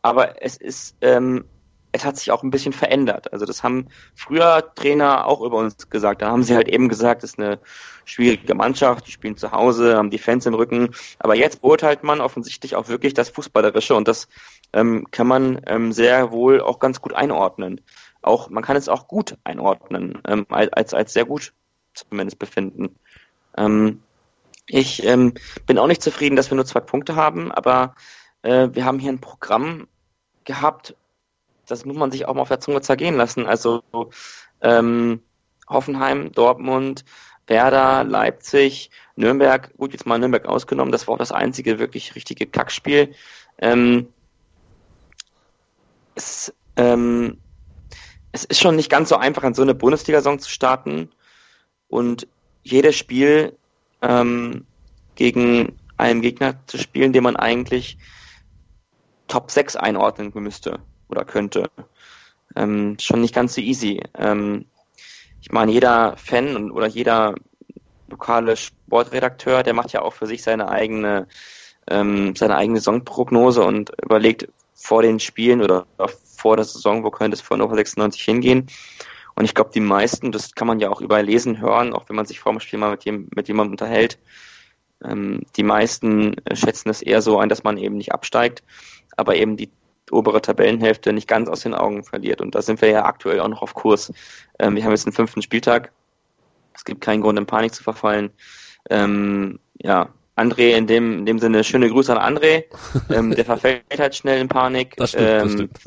[0.01, 1.45] Aber es ist, ähm,
[1.91, 3.34] es hat sich auch ein bisschen verändert.
[3.34, 6.21] Also das haben früher Trainer auch über uns gesagt.
[6.21, 7.60] Da haben sie halt eben gesagt, es ist eine
[8.06, 10.89] schwierige Mannschaft, die spielen zu Hause, haben die Fans im Rücken.
[11.19, 14.27] Aber jetzt beurteilt man offensichtlich auch wirklich das Fußballerische und das
[14.73, 17.82] ähm, kann man ähm, sehr wohl auch ganz gut einordnen.
[18.21, 21.54] Auch man kann es auch gut einordnen, ähm, als als sehr gut
[21.93, 22.95] zumindest befinden.
[23.58, 24.01] Ähm,
[24.67, 25.34] ich ähm,
[25.65, 27.95] bin auch nicht zufrieden, dass wir nur zwei Punkte haben, aber
[28.43, 29.88] äh, wir haben hier ein Programm
[30.45, 30.95] gehabt,
[31.71, 33.45] das muss man sich auch mal auf der Zunge zergehen lassen.
[33.45, 33.81] Also
[34.62, 35.21] ähm,
[35.69, 37.05] Hoffenheim, Dortmund,
[37.47, 42.45] Werder, Leipzig, Nürnberg, gut, jetzt mal Nürnberg ausgenommen, das war auch das einzige wirklich richtige
[42.45, 43.13] Kackspiel.
[43.57, 44.07] Ähm,
[46.15, 47.38] es, ähm,
[48.34, 51.10] es ist schon nicht ganz so einfach, an so eine Bundesliga-Saison zu starten
[51.88, 52.27] und
[52.63, 53.57] jedes Spiel
[54.01, 54.65] ähm,
[55.15, 57.97] gegen einen Gegner zu spielen, den man eigentlich
[59.27, 60.79] Top 6 einordnen müsste
[61.12, 61.69] oder könnte.
[62.56, 64.02] Ähm, schon nicht ganz so easy.
[64.17, 64.65] Ähm,
[65.41, 67.36] ich meine, jeder Fan oder jeder
[68.10, 71.28] lokale Sportredakteur, der macht ja auch für sich seine eigene,
[71.89, 75.86] ähm, seine eigene Saisonprognose und überlegt vor den Spielen oder
[76.36, 78.67] vor der Saison, wo könnte es für Hannover 96 hingehen.
[79.36, 82.15] Und ich glaube, die meisten, das kann man ja auch überall lesen, hören, auch wenn
[82.15, 84.19] man sich vor dem Spiel mal mit, jem, mit jemandem unterhält,
[85.04, 88.63] ähm, die meisten schätzen es eher so ein, dass man eben nicht absteigt,
[89.15, 89.71] aber eben die
[90.12, 92.41] obere Tabellenhälfte nicht ganz aus den Augen verliert.
[92.41, 94.12] Und da sind wir ja aktuell auch noch auf Kurs.
[94.60, 95.91] Ähm, wir haben jetzt den fünften Spieltag.
[96.74, 98.32] Es gibt keinen Grund, in Panik zu verfallen.
[98.89, 102.65] Ähm, ja, André, in dem, in dem Sinne, schöne Grüße an André.
[103.10, 104.95] Ähm, der verfällt halt schnell in Panik.
[104.95, 105.80] Das stimmt, das ähm, stimmt.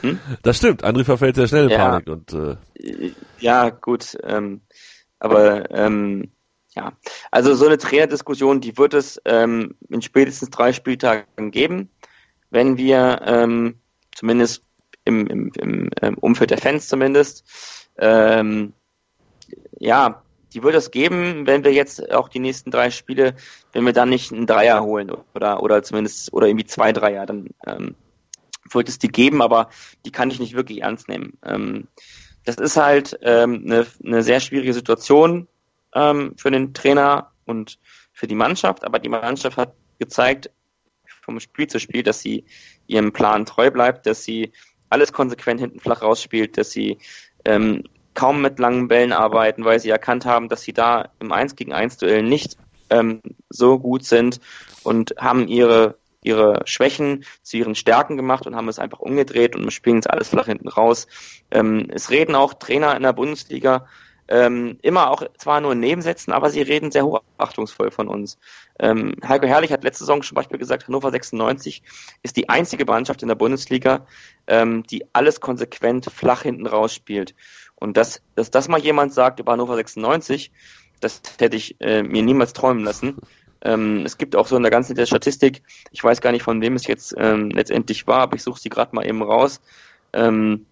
[0.00, 0.18] Hm?
[0.42, 2.08] Das stimmt, André verfällt sehr schnell in ja, Panik.
[2.08, 4.16] Und, äh, ja, gut.
[4.22, 4.60] Ähm,
[5.18, 6.30] aber ähm,
[6.74, 6.92] ja,
[7.30, 11.90] also so eine Trainerdiskussion, die wird es ähm, in spätestens drei Spieltagen geben
[12.54, 13.80] wenn wir ähm,
[14.14, 14.62] zumindest
[15.04, 17.44] im, im, im, im Umfeld der Fans zumindest,
[17.98, 18.72] ähm,
[19.78, 20.22] ja,
[20.54, 23.34] die wird es geben, wenn wir jetzt auch die nächsten drei Spiele,
[23.72, 27.48] wenn wir dann nicht einen Dreier holen oder oder zumindest oder irgendwie zwei Dreier, dann
[27.66, 27.96] ähm,
[28.70, 29.68] wird es die geben, aber
[30.06, 31.36] die kann ich nicht wirklich ernst nehmen.
[31.44, 31.88] Ähm,
[32.44, 35.48] das ist halt ähm, eine, eine sehr schwierige Situation
[35.92, 37.78] ähm, für den Trainer und
[38.12, 40.50] für die Mannschaft, aber die Mannschaft hat gezeigt,
[41.24, 42.44] vom Spiel zu Spiel, dass sie
[42.86, 44.52] ihrem Plan treu bleibt, dass sie
[44.90, 46.98] alles konsequent hinten flach rausspielt, dass sie
[47.44, 47.84] ähm,
[48.14, 51.72] kaum mit langen Bällen arbeiten, weil sie erkannt haben, dass sie da im 1 gegen
[51.72, 52.56] 1 Duell nicht
[52.90, 54.40] ähm, so gut sind
[54.84, 59.70] und haben ihre ihre Schwächen zu ihren Stärken gemacht und haben es einfach umgedreht und
[59.70, 61.06] spielen es alles flach hinten raus.
[61.50, 63.86] Ähm, es reden auch Trainer in der Bundesliga
[64.28, 68.38] ähm, immer auch zwar nur in Nebensätzen, aber sie reden sehr hochachtungsvoll von uns.
[68.78, 71.82] Ähm, Heiko Herrlich hat letzte Saison zum Beispiel gesagt, Hannover 96
[72.22, 74.06] ist die einzige Mannschaft in der Bundesliga,
[74.46, 77.34] ähm, die alles konsequent flach hinten rausspielt.
[77.76, 80.50] Und dass, dass das mal jemand sagt über Hannover 96,
[81.00, 83.18] das hätte ich äh, mir niemals träumen lassen.
[83.60, 86.60] Ähm, es gibt auch so in der ganzen der Statistik, ich weiß gar nicht, von
[86.60, 89.60] wem es jetzt ähm, letztendlich war, aber ich suche sie gerade mal eben raus.
[90.12, 90.66] Ähm,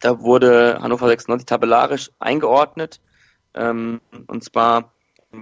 [0.00, 3.00] da wurde Hannover 96 tabellarisch eingeordnet,
[3.54, 4.92] ähm, und zwar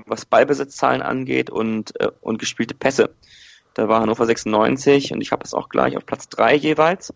[0.07, 3.15] was Ballbesitzzahlen angeht und, äh, und gespielte Pässe.
[3.75, 7.13] Da war Hannover 96 und ich habe es auch gleich auf Platz 3 jeweils.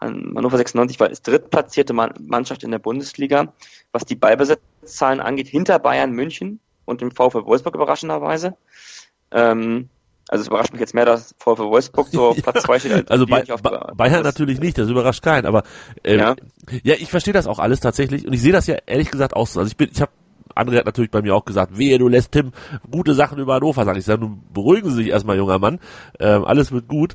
[0.00, 3.52] Hannover 96 war als drittplatzierte Mannschaft in der Bundesliga,
[3.90, 8.56] was die Ballbesitzzahlen angeht, hinter Bayern München und dem VfL Wolfsburg überraschenderweise.
[9.32, 9.88] Ähm,
[10.28, 12.92] also es überrascht mich jetzt mehr, dass VfL Wolfsburg so auf Platz 2 steht.
[12.92, 15.62] Als also bei, ba Bayern natürlich nicht, das überrascht keinen, aber
[16.04, 16.36] ähm, ja.
[16.82, 19.46] ja, ich verstehe das auch alles tatsächlich und ich sehe das ja ehrlich gesagt auch
[19.46, 19.60] so.
[19.60, 20.12] Also ich bin, ich habe
[20.54, 22.52] André hat natürlich bei mir auch gesagt, wehe, du lässt Tim
[22.90, 23.98] gute Sachen über Hannover sagen.
[23.98, 25.78] Ich sage, nun beruhigen Sie sich erstmal, junger Mann,
[26.18, 27.14] ähm, alles wird gut.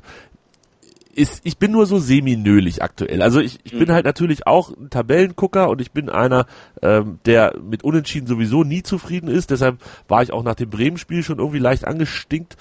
[1.14, 3.22] ist, ich bin nur so semi-nölig aktuell.
[3.22, 6.46] Also ich, ich bin halt natürlich auch ein Tabellengucker und ich bin einer,
[6.82, 9.50] ähm, der mit Unentschieden sowieso nie zufrieden ist.
[9.50, 12.56] Deshalb war ich auch nach dem Bremen-Spiel schon irgendwie leicht angestinkt.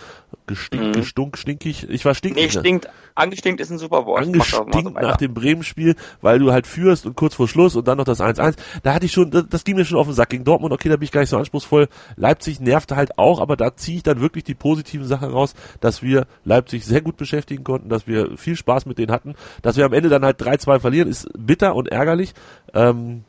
[0.46, 0.94] Gestinkt, Mhm.
[0.94, 1.90] gestunk, stinkig.
[1.90, 2.42] Ich war stinkig.
[2.50, 2.60] Nee, ne?
[2.60, 4.24] stinkt, angestinkt ist ein super Wort.
[4.24, 5.08] So angestinkt weiter.
[5.08, 8.20] nach dem Bremen-Spiel, weil du halt führst und kurz vor Schluss und dann noch das
[8.20, 8.56] 1-1.
[8.84, 10.30] Da hatte ich schon, das, das ging mir schon auf den Sack.
[10.30, 11.88] Gegen Dortmund, okay, da bin ich gar nicht so anspruchsvoll.
[12.18, 16.02] Leipzig nervte halt auch, aber da ziehe ich dann wirklich die positiven Sachen raus, dass
[16.02, 19.36] wir Leipzig sehr gut beschäftigen konnten, dass wir viel Spaß mit denen hatten.
[19.62, 22.34] Dass wir am Ende dann halt 3-2 verlieren, ist bitter und ärgerlich.
[22.74, 23.24] Ähm,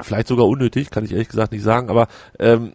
[0.00, 2.72] vielleicht sogar unnötig, kann ich ehrlich gesagt nicht sagen, aber ähm,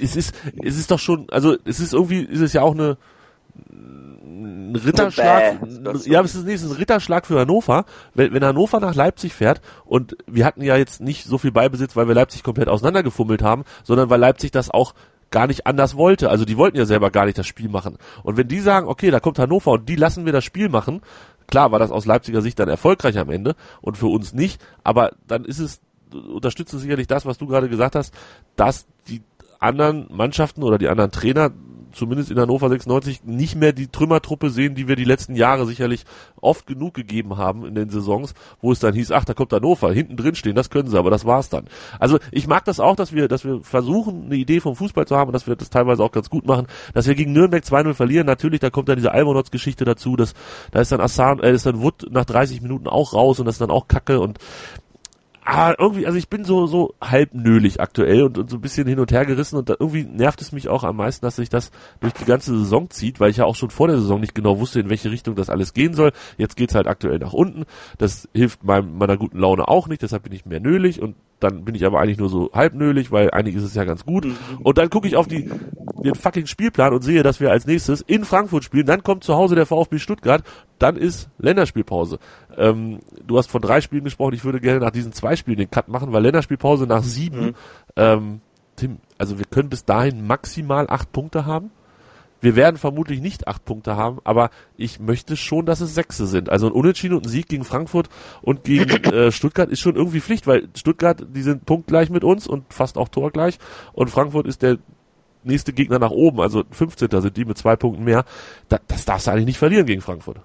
[0.00, 2.96] es ist, es ist doch schon, also es ist irgendwie, ist es ja auch eine,
[3.70, 5.60] ein Ritterschlag,
[6.04, 7.84] ja, es ist, nee, es ist ein Ritterschlag für Hannover,
[8.14, 11.96] wenn, wenn Hannover nach Leipzig fährt und wir hatten ja jetzt nicht so viel Beibesitz,
[11.96, 14.94] weil wir Leipzig komplett auseinandergefummelt haben, sondern weil Leipzig das auch
[15.30, 16.28] gar nicht anders wollte.
[16.28, 17.98] Also die wollten ja selber gar nicht das Spiel machen.
[18.22, 21.02] Und wenn die sagen, okay, da kommt Hannover und die lassen wir das Spiel machen,
[21.46, 25.12] klar war das aus Leipziger Sicht dann erfolgreich am Ende und für uns nicht, aber
[25.26, 25.80] dann ist es,
[26.12, 28.14] unterstützt es sicherlich das, was du gerade gesagt hast,
[28.56, 29.22] dass die
[29.60, 31.50] anderen Mannschaften oder die anderen Trainer
[31.92, 36.04] zumindest in Hannover 96 nicht mehr die Trümmertruppe sehen, die wir die letzten Jahre sicherlich
[36.40, 39.92] oft genug gegeben haben in den Saisons, wo es dann hieß, ach, da kommt Hannover,
[39.92, 41.66] hinten drin stehen, das können sie, aber das war's dann.
[41.98, 45.16] Also ich mag das auch, dass wir, dass wir versuchen, eine Idee vom Fußball zu
[45.16, 47.94] haben und dass wir das teilweise auch ganz gut machen, dass wir gegen Nürnberg 2-0
[47.94, 50.34] verlieren, natürlich, da kommt dann diese Almonotz-Geschichte dazu, dass,
[50.70, 53.56] da ist dann Assan, äh, ist dann Wood nach 30 Minuten auch raus und das
[53.56, 54.38] ist dann auch Kacke und
[55.50, 58.86] ah, irgendwie, also ich bin so, so halb nölig aktuell und, und so ein bisschen
[58.86, 61.48] hin und her gerissen und da irgendwie nervt es mich auch am meisten, dass sich
[61.48, 64.34] das durch die ganze Saison zieht, weil ich ja auch schon vor der Saison nicht
[64.34, 66.12] genau wusste, in welche Richtung das alles gehen soll.
[66.38, 67.64] Jetzt geht's halt aktuell nach unten.
[67.98, 71.64] Das hilft meinem, meiner guten Laune auch nicht, deshalb bin ich mehr nölig und dann
[71.64, 74.26] bin ich aber eigentlich nur so halb nölig, weil eigentlich ist es ja ganz gut.
[74.62, 75.50] Und dann gucke ich auf die,
[76.04, 78.86] den fucking Spielplan und sehe, dass wir als nächstes in Frankfurt spielen.
[78.86, 80.42] Dann kommt zu Hause der VfB Stuttgart.
[80.78, 82.18] Dann ist Länderspielpause.
[82.56, 84.34] Ähm, du hast von drei Spielen gesprochen.
[84.34, 87.54] Ich würde gerne nach diesen zwei Spielen den Cut machen, weil Länderspielpause nach sieben.
[87.96, 88.40] Ähm,
[88.76, 91.70] Tim, also wir können bis dahin maximal acht Punkte haben.
[92.40, 96.48] Wir werden vermutlich nicht acht Punkte haben, aber ich möchte schon, dass es sechse sind.
[96.48, 98.08] Also ein Unentschieden und ein Sieg gegen Frankfurt
[98.42, 102.46] und gegen äh, Stuttgart ist schon irgendwie Pflicht, weil Stuttgart, die sind punktgleich mit uns
[102.46, 103.58] und fast auch torgleich
[103.92, 104.78] und Frankfurt ist der
[105.42, 107.08] nächste Gegner nach oben, also 15.
[107.20, 108.24] sind die mit zwei Punkten mehr.
[108.68, 110.38] Da, das darfst du eigentlich nicht verlieren gegen Frankfurt.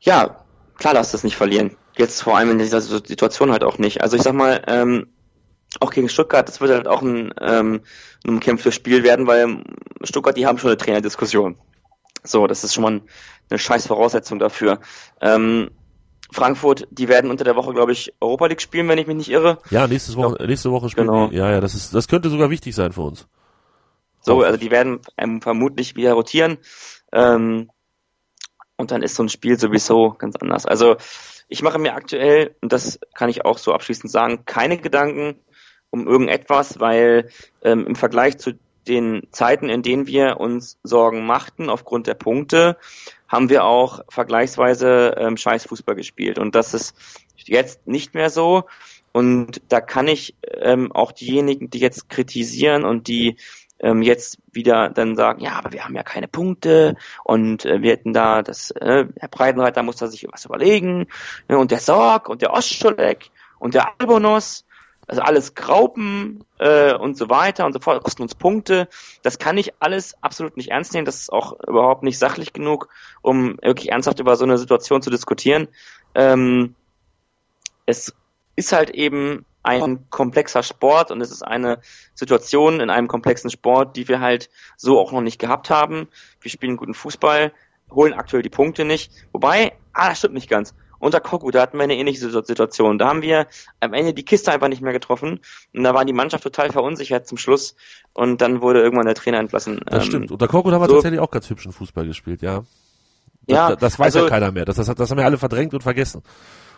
[0.00, 0.44] Ja,
[0.78, 1.76] klar darfst du es nicht verlieren.
[1.96, 4.02] Jetzt vor allem in dieser Situation halt auch nicht.
[4.02, 5.08] Also ich sag mal, ähm,
[5.80, 7.80] auch gegen Stuttgart, das wird halt auch ein, ähm,
[8.24, 9.62] ein umkämpftes Spiel werden, weil
[10.02, 11.56] Stuttgart, die haben schon eine Trainerdiskussion.
[12.24, 13.02] So, das ist schon mal ein,
[13.50, 14.80] eine scheiß Voraussetzung dafür.
[15.20, 15.70] Ähm,
[16.30, 19.30] Frankfurt, die werden unter der Woche, glaube ich, Europa League spielen, wenn ich mich nicht
[19.30, 19.58] irre.
[19.70, 21.28] Ja, nächste Woche, nächste Woche spielen Genau.
[21.28, 21.36] die.
[21.36, 23.26] Ja, ja, das ist, das könnte sogar wichtig sein für uns.
[24.20, 26.58] So, also die werden ähm, vermutlich wieder rotieren.
[27.12, 27.70] Ähm,
[28.76, 30.64] und dann ist so ein Spiel sowieso ganz anders.
[30.64, 30.96] Also
[31.48, 35.38] ich mache mir aktuell, und das kann ich auch so abschließend sagen, keine Gedanken
[35.92, 37.28] um irgendetwas, weil
[37.62, 38.52] ähm, im Vergleich zu
[38.88, 42.76] den Zeiten, in denen wir uns Sorgen machten aufgrund der Punkte,
[43.28, 46.38] haben wir auch vergleichsweise ähm, scheiß Fußball gespielt.
[46.38, 46.96] Und das ist
[47.36, 48.64] jetzt nicht mehr so.
[49.12, 53.36] Und da kann ich ähm, auch diejenigen, die jetzt kritisieren und die
[53.78, 57.90] ähm, jetzt wieder dann sagen, ja, aber wir haben ja keine Punkte und äh, wir
[57.90, 61.08] hätten da das, äh, Herr Breitenreiter muss da sich was überlegen
[61.48, 64.64] ne, und der Sorg und der Ostscholek und der Albonos,
[65.06, 68.88] also alles Graupen äh, und so weiter und so fort, kosten uns Punkte.
[69.22, 71.04] Das kann ich alles absolut nicht ernst nehmen.
[71.04, 72.88] Das ist auch überhaupt nicht sachlich genug,
[73.20, 75.68] um wirklich ernsthaft über so eine Situation zu diskutieren.
[76.14, 76.74] Ähm,
[77.86, 78.14] es
[78.56, 81.80] ist halt eben ein komplexer Sport und es ist eine
[82.14, 86.08] Situation in einem komplexen Sport, die wir halt so auch noch nicht gehabt haben.
[86.40, 87.52] Wir spielen guten Fußball,
[87.90, 89.12] holen aktuell die Punkte nicht.
[89.32, 90.74] Wobei, ah, das stimmt nicht ganz.
[91.02, 92.96] Unter Koku, da hatten wir eine ähnliche Situation.
[92.96, 93.48] Da haben wir
[93.80, 95.40] am Ende die Kiste einfach nicht mehr getroffen
[95.74, 97.74] und da war die Mannschaft total verunsichert zum Schluss
[98.12, 99.80] und dann wurde irgendwann der Trainer entlassen.
[99.86, 100.30] Das Ähm, stimmt.
[100.30, 102.58] Unter Korkut haben wir so- tatsächlich auch ganz hübschen Fußball gespielt, ja.
[103.48, 104.64] Das, Ja, das, das weiß ja also- keiner mehr.
[104.64, 106.22] Das, das, das haben wir alle verdrängt und vergessen.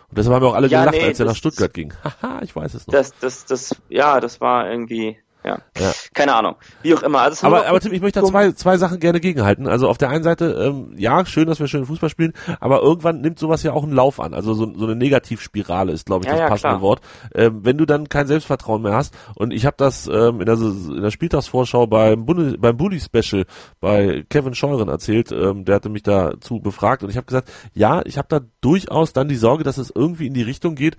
[0.09, 1.93] Und deshalb haben wir auch alle Ja, gelacht, nee, als er nach Stuttgart ging.
[2.03, 2.93] Haha, ich weiß es noch.
[2.93, 5.91] Das, das, das, ja, das war irgendwie, ja, Ja.
[6.13, 6.55] keine Ahnung.
[6.81, 7.19] Wie auch immer.
[7.21, 9.67] Also Aber, aber Tim, ich möchte da zwei, zwei Sachen gerne gegenhalten.
[9.67, 13.21] Also auf der einen Seite, ähm, ja, schön, dass wir schön Fußball spielen, aber irgendwann
[13.21, 14.33] nimmt sowas ja auch einen Lauf an.
[14.33, 16.81] Also so, so eine Negativspirale ist, glaube ich, Ja, das ja, passende klar.
[16.81, 17.01] Wort.
[17.33, 20.55] Ähm, wenn du dann kein Selbstvertrauen mehr hast, und ich habe das ähm, in, der,
[20.57, 23.45] in der Spieltagsvorschau beim, Bundes, beim Bully-Special
[23.79, 28.01] bei Kevin Scheuren erzählt, ähm, der hatte mich dazu befragt und ich habe gesagt, ja,
[28.05, 30.97] ich habe da durchaus dann die Sorge, dass es irgendwie in die Richtung geht,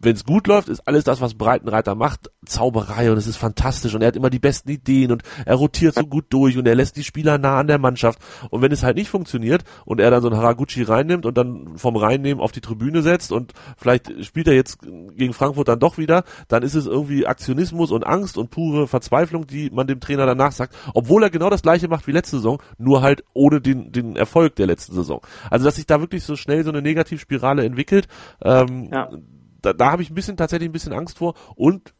[0.00, 3.94] wenn es gut läuft, ist alles das, was Breitenreiter macht, Zauberei und es ist fantastisch
[3.94, 6.76] und er hat immer die besten Ideen und er rotiert so gut durch und er
[6.76, 8.20] lässt die Spieler nah an der Mannschaft.
[8.50, 11.76] Und wenn es halt nicht funktioniert und er dann so einen Haraguchi reinnimmt und dann
[11.76, 15.98] vom Reinnehmen auf die Tribüne setzt und vielleicht spielt er jetzt gegen Frankfurt dann doch
[15.98, 20.26] wieder, dann ist es irgendwie Aktionismus und Angst und pure Verzweiflung, die man dem Trainer
[20.26, 23.90] danach sagt, obwohl er genau das gleiche macht wie letzte Saison, nur halt ohne den,
[23.90, 25.20] den Erfolg der letzten Saison.
[25.50, 28.06] Also dass sich da wirklich so schnell so eine Negativspirale entwickelt,
[28.42, 29.10] ähm, ja
[29.62, 31.94] da, da habe ich ein bisschen tatsächlich ein bisschen Angst vor und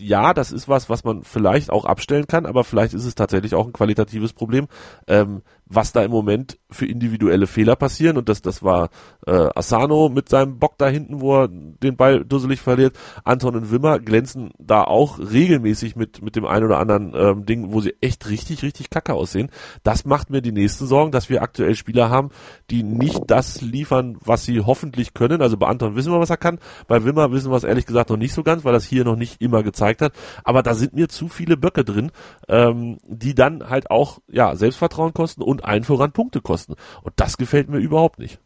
[0.00, 3.54] ja, das ist was, was man vielleicht auch abstellen kann, aber vielleicht ist es tatsächlich
[3.54, 4.66] auch ein qualitatives Problem.
[5.06, 8.18] Ähm, was da im Moment für individuelle Fehler passieren.
[8.18, 8.90] Und das, das war
[9.26, 12.98] äh, Asano mit seinem Bock da hinten, wo er den Ball dusselig verliert.
[13.24, 17.72] Anton und Wimmer glänzen da auch regelmäßig mit, mit dem einen oder anderen ähm, Ding,
[17.72, 19.50] wo sie echt richtig, richtig kacke aussehen.
[19.84, 22.30] Das macht mir die nächsten Sorgen, dass wir aktuell Spieler haben,
[22.70, 25.40] die nicht das liefern, was sie hoffentlich können.
[25.40, 26.58] Also bei Anton wissen wir, was er kann.
[26.88, 29.16] Bei Wimmer wissen wir es ehrlich gesagt noch nicht so ganz, weil das hier noch
[29.16, 30.14] nicht immer gezeigt hat.
[30.42, 32.10] Aber da sind mir zu viele Böcke drin,
[32.48, 36.74] ähm, die dann halt auch ja Selbstvertrauen kosten und und allen voran Punkte kosten.
[37.02, 38.38] Und das gefällt mir überhaupt nicht.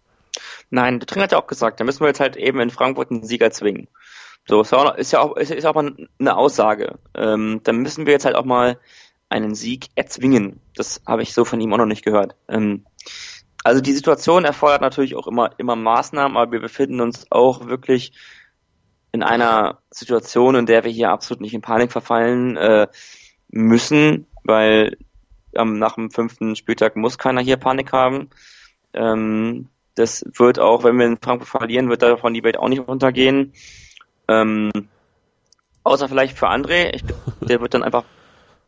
[0.71, 3.11] Nein, der Trainer hat ja auch gesagt, da müssen wir jetzt halt eben in Frankfurt
[3.11, 3.89] einen Sieger zwingen.
[4.47, 6.99] So, ist ja auch, ist, ist auch mal eine Aussage.
[7.15, 8.79] Ähm, da müssen wir jetzt halt auch mal
[9.31, 10.61] einen Sieg erzwingen.
[10.77, 12.35] Das habe ich so von ihm auch noch nicht gehört.
[12.49, 12.85] Ähm,
[13.63, 18.13] also die Situation erfordert natürlich auch immer, immer Maßnahmen, aber wir befinden uns auch wirklich
[19.13, 22.89] in einer Situation, in der wir hier absolut nicht in Panik verfallen äh,
[23.49, 24.99] müssen, weil
[25.57, 28.31] ähm, nach dem fünften Spieltag muss keiner hier Panik haben.
[28.93, 32.81] Ähm, das wird auch, wenn wir in Frankfurt verlieren, wird davon die Welt auch nicht
[32.81, 33.53] untergehen.
[34.29, 34.71] Ähm,
[35.83, 36.95] außer vielleicht für André.
[36.95, 37.05] Ich,
[37.41, 38.05] der wird dann einfach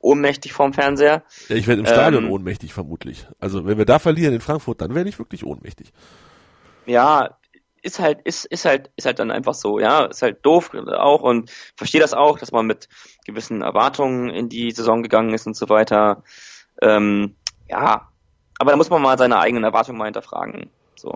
[0.01, 1.25] ohnmächtig vorm Fernseher.
[1.49, 3.27] Ja, ich werde im Stadion ähm, ohnmächtig vermutlich.
[3.41, 5.93] Also wenn wir da verlieren in Frankfurt, dann werde ich wirklich ohnmächtig.
[6.87, 7.37] Ja,
[7.83, 11.23] ist halt, ist, ist halt, ist halt dann einfach so, ja, ist halt doof auch
[11.23, 12.89] und verstehe das auch, dass man mit
[13.25, 16.23] gewissen Erwartungen in die Saison gegangen ist und so weiter.
[16.83, 17.35] Ähm,
[17.69, 18.09] ja,
[18.59, 20.71] aber da muss man mal seine eigenen Erwartungen mal hinterfragen.
[20.97, 21.15] So.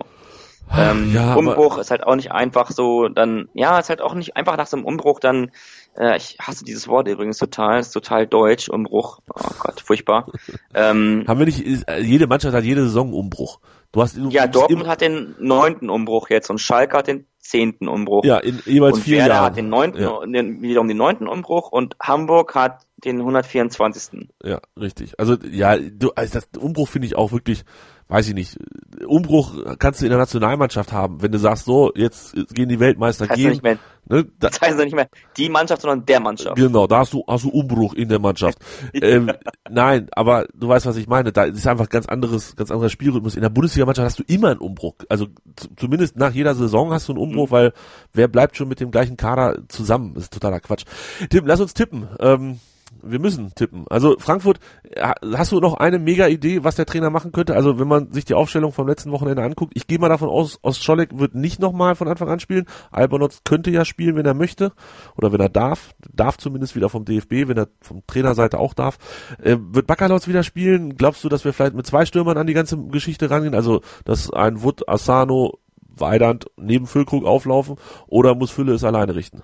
[0.77, 4.37] Ähm, ja, Umbruch ist halt auch nicht einfach so, dann, ja, ist halt auch nicht
[4.37, 5.51] einfach nach so einem Umbruch dann,
[5.99, 10.27] äh, ich hasse dieses Wort übrigens total, ist total deutsch, Umbruch, oh Gott, furchtbar.
[10.75, 11.65] ähm, Haben wir nicht,
[12.01, 13.59] jede Mannschaft hat jede Saison Umbruch.
[13.91, 17.89] Du hast, du ja, Dortmund hat den neunten Umbruch jetzt und Schalke hat den zehnten
[17.89, 18.25] Umbruch.
[18.25, 19.45] Ja, in jeweils und vier Werder Jahren.
[19.47, 20.25] hat den neunten, ja.
[20.27, 24.29] den, wiederum den neunten Umbruch und Hamburg hat den 124.
[24.45, 25.19] Ja, richtig.
[25.19, 27.65] Also ja, du, also das Umbruch finde ich auch wirklich,
[28.11, 28.59] weiß ich nicht.
[29.07, 33.25] Umbruch kannst du in der Nationalmannschaft haben, wenn du sagst, so jetzt gehen die Weltmeister
[33.25, 33.51] das heißt gehen.
[33.51, 36.57] Nicht mehr, ne, da, das heißt nicht mehr die Mannschaft, sondern der Mannschaft.
[36.57, 38.59] Genau, da hast du hast du Umbruch in der Mannschaft.
[38.93, 39.31] ähm,
[39.71, 41.33] nein, aber du weißt, was ich meine.
[41.33, 43.37] Da ist einfach ganz anderes, ganz anderer Spielrhythmus.
[43.37, 44.97] In der Bundesliga-Mannschaft hast du immer einen Umbruch.
[45.09, 45.29] Also
[45.77, 47.53] zumindest nach jeder Saison hast du einen Umbruch, mhm.
[47.53, 47.73] weil
[48.13, 50.15] wer bleibt schon mit dem gleichen Kader zusammen?
[50.15, 50.85] Das ist totaler Quatsch.
[51.31, 52.09] Tim, lass uns tippen.
[52.19, 52.59] Ähm,
[53.03, 53.85] wir müssen tippen.
[53.89, 54.61] Also Frankfurt,
[54.99, 57.55] hast du noch eine mega Idee, was der Trainer machen könnte?
[57.55, 60.59] Also wenn man sich die Aufstellung vom letzten Wochenende anguckt, ich gehe mal davon aus,
[60.63, 62.67] Ostscholek wird nicht nochmal von Anfang an spielen.
[62.91, 64.73] Albonotz könnte ja spielen, wenn er möchte
[65.17, 65.95] oder wenn er darf.
[66.13, 68.99] Darf zumindest wieder vom DFB, wenn er vom Trainerseite auch darf.
[69.43, 70.97] Äh, wird Bakalotz wieder spielen?
[70.97, 73.55] Glaubst du, dass wir vielleicht mit zwei Stürmern an die ganze Geschichte rangehen?
[73.55, 77.77] Also, dass ein Wood, Asano, Weidand neben Füllkrug auflaufen
[78.07, 79.43] oder muss Fülle es alleine richten?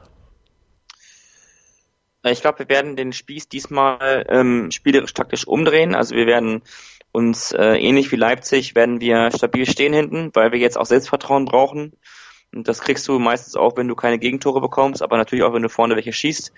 [2.31, 5.95] Ich glaube, wir werden den Spieß diesmal ähm, spielerisch taktisch umdrehen.
[5.95, 6.63] Also wir werden
[7.13, 11.45] uns äh, ähnlich wie Leipzig werden wir stabil stehen hinten, weil wir jetzt auch Selbstvertrauen
[11.45, 11.93] brauchen.
[12.55, 15.63] Und das kriegst du meistens auch, wenn du keine Gegentore bekommst, aber natürlich auch, wenn
[15.63, 16.53] du vorne welche schießt.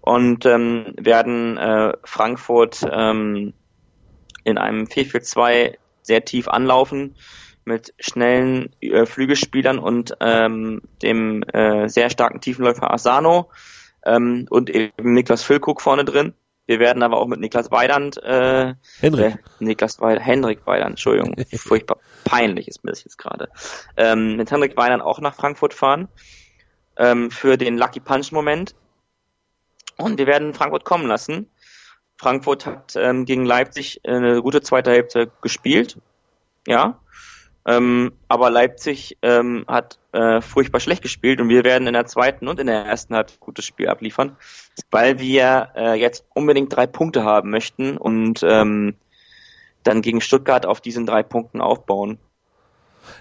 [0.00, 3.52] Und ähm, werden äh, Frankfurt ähm,
[4.44, 7.16] in einem 4-4-2 sehr tief anlaufen
[7.64, 13.50] mit schnellen äh, Flügelspielern und ähm, dem äh, sehr starken Tiefenläufer Asano
[14.06, 16.32] ähm, und eben Niklas Füllkrug vorne drin.
[16.66, 19.34] Wir werden aber auch mit Niklas Weidand, äh, Henrik.
[19.34, 23.48] Äh, Niklas Weidand, Henrik Weidand, Entschuldigung, furchtbar peinlich ist mir das jetzt gerade.
[23.96, 26.08] Ähm, mit Henrik Weidand auch nach Frankfurt fahren
[26.96, 28.74] ähm, für den Lucky Punch Moment.
[29.96, 31.50] Und wir werden Frankfurt kommen lassen.
[32.18, 35.98] Frankfurt hat ähm, gegen Leipzig eine gute zweite Hälfte gespielt.
[36.66, 37.00] Ja.
[37.66, 42.46] Ähm, aber Leipzig ähm, hat äh, furchtbar schlecht gespielt und wir werden in der zweiten
[42.46, 44.36] und in der ersten halt ein gutes Spiel abliefern,
[44.92, 48.94] weil wir äh, jetzt unbedingt drei Punkte haben möchten und ähm,
[49.82, 52.18] dann gegen Stuttgart auf diesen drei Punkten aufbauen.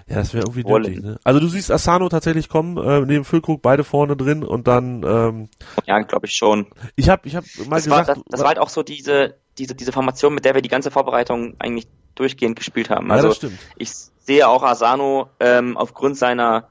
[0.07, 1.03] Ja, das wäre irgendwie nötig.
[1.03, 1.19] Ne?
[1.23, 5.03] Also du siehst Asano tatsächlich kommen, äh, neben Füllkrug beide vorne drin und dann.
[5.03, 5.49] Ähm,
[5.85, 6.67] ja, glaube ich schon.
[6.95, 9.35] Ich habe, ich habe mal das gesagt, war, das, das war halt auch so diese
[9.58, 13.12] diese diese Formation, mit der wir die ganze Vorbereitung eigentlich durchgehend gespielt haben.
[13.12, 16.70] Also ja, ich sehe auch Asano ähm, aufgrund seiner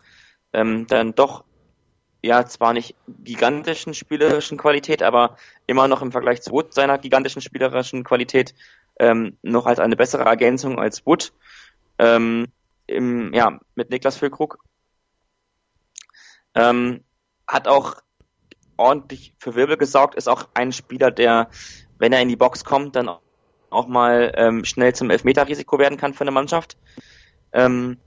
[0.52, 1.44] ähm, dann doch
[2.22, 7.42] ja zwar nicht gigantischen spielerischen Qualität, aber immer noch im Vergleich zu Wood seiner gigantischen
[7.42, 8.54] spielerischen Qualität
[8.98, 11.32] ähm, noch als eine bessere Ergänzung als Wood.
[11.98, 12.46] Ähm,
[12.86, 14.58] im, ja, mit Niklas Füllkrug.
[16.54, 17.02] Ähm,
[17.46, 17.96] hat auch
[18.76, 21.50] ordentlich für Wirbel gesorgt, ist auch ein Spieler, der,
[21.98, 23.10] wenn er in die Box kommt, dann
[23.70, 26.76] auch mal ähm, schnell zum Elfmeterrisiko werden kann für eine Mannschaft.
[27.52, 27.98] Ähm,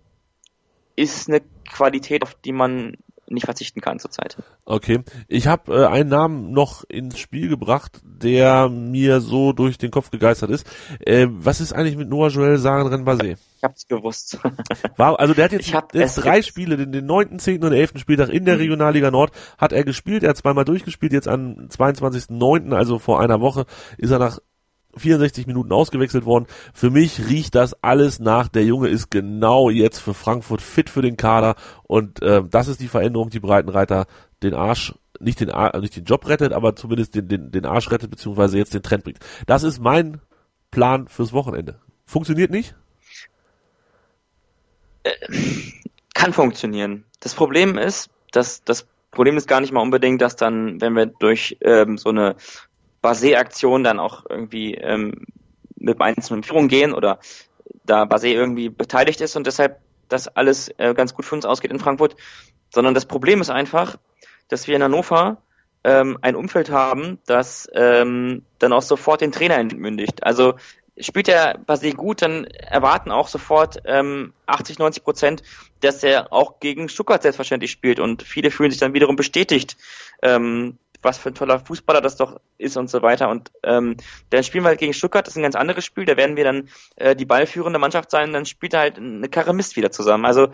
[0.96, 2.98] ist eine Qualität, auf die man
[3.30, 4.38] nicht verzichten kann zurzeit.
[4.66, 9.92] Okay, ich habe äh, einen Namen noch ins Spiel gebracht, der mir so durch den
[9.92, 10.68] Kopf gegeistert ist.
[11.00, 13.38] Äh, was ist eigentlich mit Noah Joel Sagen Renbase?
[13.58, 14.40] Ich hab's gewusst.
[14.98, 17.64] War, also der hat jetzt, jetzt drei Spiele, den, den 9., 10.
[17.64, 17.94] und 11.
[17.98, 18.62] Spieltag in der mhm.
[18.62, 23.42] Regionalliga Nord hat er gespielt, er hat zweimal durchgespielt, jetzt am 22.09., also vor einer
[23.42, 23.66] Woche,
[23.98, 24.40] ist er nach
[25.00, 26.48] 64 Minuten ausgewechselt worden.
[26.74, 31.02] Für mich riecht das alles nach, der Junge ist genau jetzt für Frankfurt fit für
[31.02, 34.06] den Kader und äh, das ist die Veränderung, die Breitenreiter
[34.43, 38.12] den Arsch nicht den, nicht den Job rettet, aber zumindest den, den, den Arsch rettet,
[38.12, 39.20] beziehungsweise jetzt den Trend bringt.
[39.48, 40.22] Das ist mein
[40.72, 41.80] Plan fürs Wochenende.
[42.06, 42.76] Funktioniert nicht?
[45.04, 45.12] Äh,
[46.14, 47.04] kann funktionieren.
[47.20, 51.08] Das Problem ist, dass das Problem ist gar nicht mal unbedingt, dass dann, wenn wir
[51.08, 52.36] durch ähm, so eine
[53.02, 55.26] Basé-Aktion dann auch irgendwie ähm,
[55.76, 57.20] mit einzelnen Führung gehen oder
[57.86, 59.80] da Basé irgendwie beteiligt ist und deshalb
[60.10, 62.16] das alles äh, ganz gut für uns ausgeht in Frankfurt,
[62.70, 63.98] sondern das Problem ist einfach,
[64.48, 65.38] dass wir in Hannover
[65.84, 70.24] ähm, ein Umfeld haben, das ähm, dann auch sofort den Trainer entmündigt.
[70.24, 70.56] Also
[71.00, 75.43] spielt der Basé gut, dann erwarten auch sofort ähm, 80, 90 Prozent,
[75.82, 79.78] dass er auch gegen Stuttgart selbstverständlich spielt und viele fühlen sich dann wiederum bestätigt,
[80.22, 83.30] ähm, was für ein toller Fußballer das doch ist und so weiter.
[83.30, 83.98] Und ähm,
[84.30, 86.43] dann spielen wir halt gegen Stuttgart, das ist ein ganz anderes Spiel, da werden wir
[86.43, 90.26] dann äh, die ballführende Mannschaft sein, dann spielt er halt eine Karre Mist wieder zusammen.
[90.26, 90.50] Also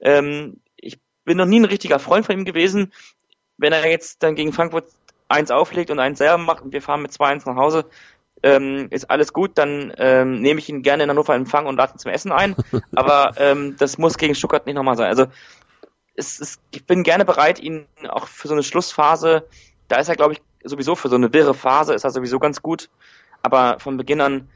[0.00, 2.92] ähm, ich bin noch nie ein richtiger Freund von ihm gewesen.
[3.56, 4.86] Wenn er jetzt dann gegen Frankfurt
[5.28, 7.86] eins auflegt und eins selber macht und wir fahren mit 2-1 nach Hause,
[8.42, 11.94] ähm, ist alles gut, dann ähm, nehme ich ihn gerne in Hannover empfangen und lade
[11.94, 12.54] ihn zum Essen ein.
[12.94, 15.08] Aber ähm, das muss gegen Stuttgart nicht nochmal sein.
[15.08, 15.26] Also
[16.14, 19.48] es, es, ich bin gerne bereit, ihn auch für so eine Schlussphase
[19.88, 22.62] da ist er, glaube ich, sowieso für so eine wirre Phase ist er sowieso ganz
[22.62, 22.88] gut.
[23.42, 24.48] Aber von Beginn an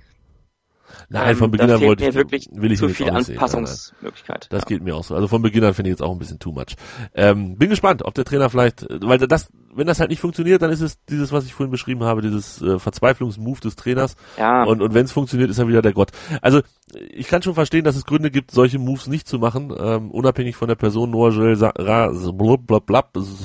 [1.11, 4.47] Nein, von ähm, Beginn an wollte ich, wirklich will ich zu viel Anpassungsmöglichkeit.
[4.51, 4.66] Das ja.
[4.66, 5.14] geht mir auch so.
[5.14, 6.76] Also von Beginn an finde ich jetzt auch ein bisschen too much.
[7.14, 10.70] Ähm, bin gespannt, ob der Trainer vielleicht, weil das, wenn das halt nicht funktioniert, dann
[10.70, 14.16] ist es dieses, was ich vorhin beschrieben habe, dieses äh, Verzweiflungsmove des Trainers.
[14.37, 14.64] Ja.
[14.64, 16.11] Und, und wenn es funktioniert, ist er wieder der Gott.
[16.43, 16.62] Also
[17.11, 20.57] ich kann schon verstehen, dass es Gründe gibt, solche Moves nicht zu machen, ähm, unabhängig
[20.57, 22.68] von der Person Noah Joel Sa Ra blub,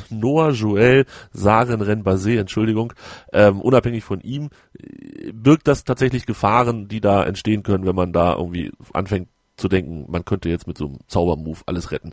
[0.09, 2.93] Noah Joel Saren Renbase, Entschuldigung,
[3.31, 8.11] ähm, unabhängig von ihm, äh, birgt das tatsächlich Gefahren, die da entstehen können, wenn man
[8.11, 9.27] da irgendwie anfängt
[9.63, 12.11] zu denken, man könnte jetzt mit so einem Zaubermove alles retten.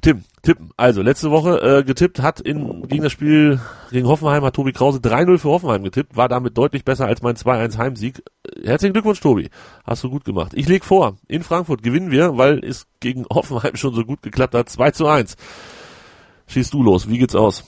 [0.00, 0.70] Tim, tippen.
[0.78, 4.98] Also, letzte Woche äh, getippt hat in, gegen das Spiel gegen Hoffenheim hat Tobi Krause
[4.98, 8.22] 3-0 für Hoffenheim getippt, war damit deutlich besser als mein 2-1 Heimsieg.
[8.64, 9.50] Herzlichen Glückwunsch, Tobi.
[9.84, 10.52] Hast du gut gemacht.
[10.54, 14.54] Ich leg vor, in Frankfurt gewinnen wir, weil es gegen Hoffenheim schon so gut geklappt
[14.54, 14.70] hat.
[14.70, 15.36] 2 zu 1.
[16.46, 17.10] Schießt du los.
[17.10, 17.64] Wie geht's aus?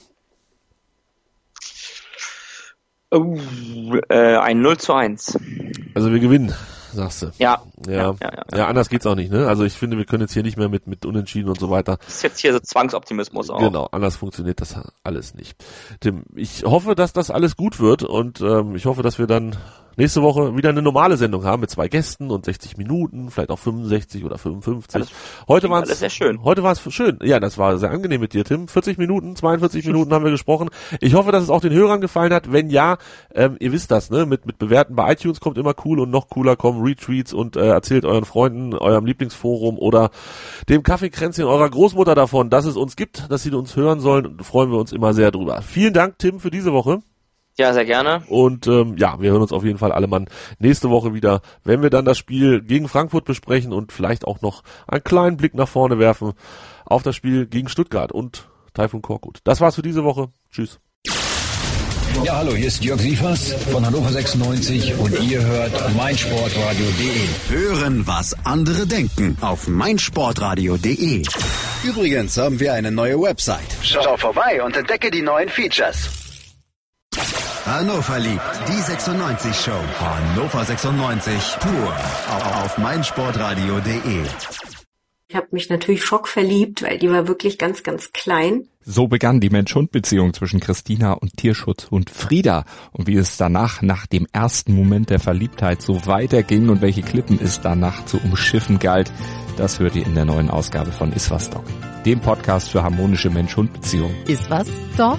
[3.10, 3.36] Oh,
[4.08, 5.38] äh, ein 0 zu 1.
[5.94, 6.54] Also wir gewinnen
[6.92, 7.30] sagst du.
[7.38, 7.62] Ja.
[7.86, 8.58] Ja, ja, ja, ja.
[8.58, 9.48] ja anders geht's auch nicht, ne?
[9.48, 11.98] Also ich finde, wir können jetzt hier nicht mehr mit, mit Unentschieden und so weiter.
[12.04, 13.58] Das ist jetzt hier so Zwangsoptimismus auch.
[13.58, 15.56] Genau, anders funktioniert das alles nicht.
[16.00, 19.56] Tim, ich hoffe, dass das alles gut wird und ähm, ich hoffe, dass wir dann
[19.98, 23.58] nächste Woche wieder eine normale Sendung haben mit zwei Gästen und 60 Minuten, vielleicht auch
[23.58, 25.00] 65 oder 55.
[25.00, 25.10] Das
[25.48, 26.42] heute war es sehr schön.
[26.42, 27.18] Heute war es schön.
[27.22, 28.68] Ja, das war sehr angenehm mit dir, Tim.
[28.68, 30.70] 40 Minuten, 42 Minuten haben wir gesprochen.
[31.00, 32.52] Ich hoffe, dass es auch den Hörern gefallen hat.
[32.52, 32.96] Wenn ja,
[33.34, 34.24] ähm, ihr wisst das, ne?
[34.24, 37.68] Mit mit Bewerten bei iTunes kommt immer cool und noch cooler kommen Retweets und äh,
[37.68, 40.10] erzählt euren Freunden, eurem Lieblingsforum oder
[40.68, 44.38] dem Kaffeekränzchen eurer Großmutter davon, dass es uns gibt, dass sie uns hören sollen.
[44.40, 45.60] freuen wir uns immer sehr drüber.
[45.62, 47.00] Vielen Dank, Tim, für diese Woche.
[47.58, 48.22] Ja, sehr gerne.
[48.28, 50.28] Und ähm, ja, wir hören uns auf jeden Fall alle Mann
[50.60, 54.62] nächste Woche wieder, wenn wir dann das Spiel gegen Frankfurt besprechen und vielleicht auch noch
[54.86, 56.34] einen kleinen Blick nach vorne werfen
[56.84, 59.40] auf das Spiel gegen Stuttgart und Taifun Korkut.
[59.42, 60.28] Das war's für diese Woche.
[60.52, 60.78] Tschüss.
[62.24, 67.56] Ja, hallo, hier ist Jörg Sievers von Hannover 96 und ihr hört meinsportradio.de.
[67.56, 71.22] Hören, was andere denken auf meinsportradio.de.
[71.82, 73.76] Übrigens haben wir eine neue Website.
[73.82, 76.27] Schau vorbei und entdecke die neuen Features.
[77.68, 79.80] Hannover liebt die 96 Show.
[80.00, 81.96] Hannover 96 pur
[82.62, 84.22] auf meinsportradio.de.
[85.28, 88.68] Ich habe mich natürlich schockverliebt, weil die war wirklich ganz, ganz klein.
[88.80, 92.64] So begann die Mensch-Hund-Beziehung zwischen Christina und Tierschutzhund Frieda.
[92.92, 97.38] Und wie es danach, nach dem ersten Moment der Verliebtheit, so weiterging und welche Klippen
[97.38, 99.12] es danach zu umschiffen galt,
[99.58, 101.64] das hört ihr in der neuen Ausgabe von Iswas Dog,
[102.06, 104.16] dem Podcast für harmonische Mensch-Hund-Beziehungen.
[104.26, 105.18] Iswas Dog?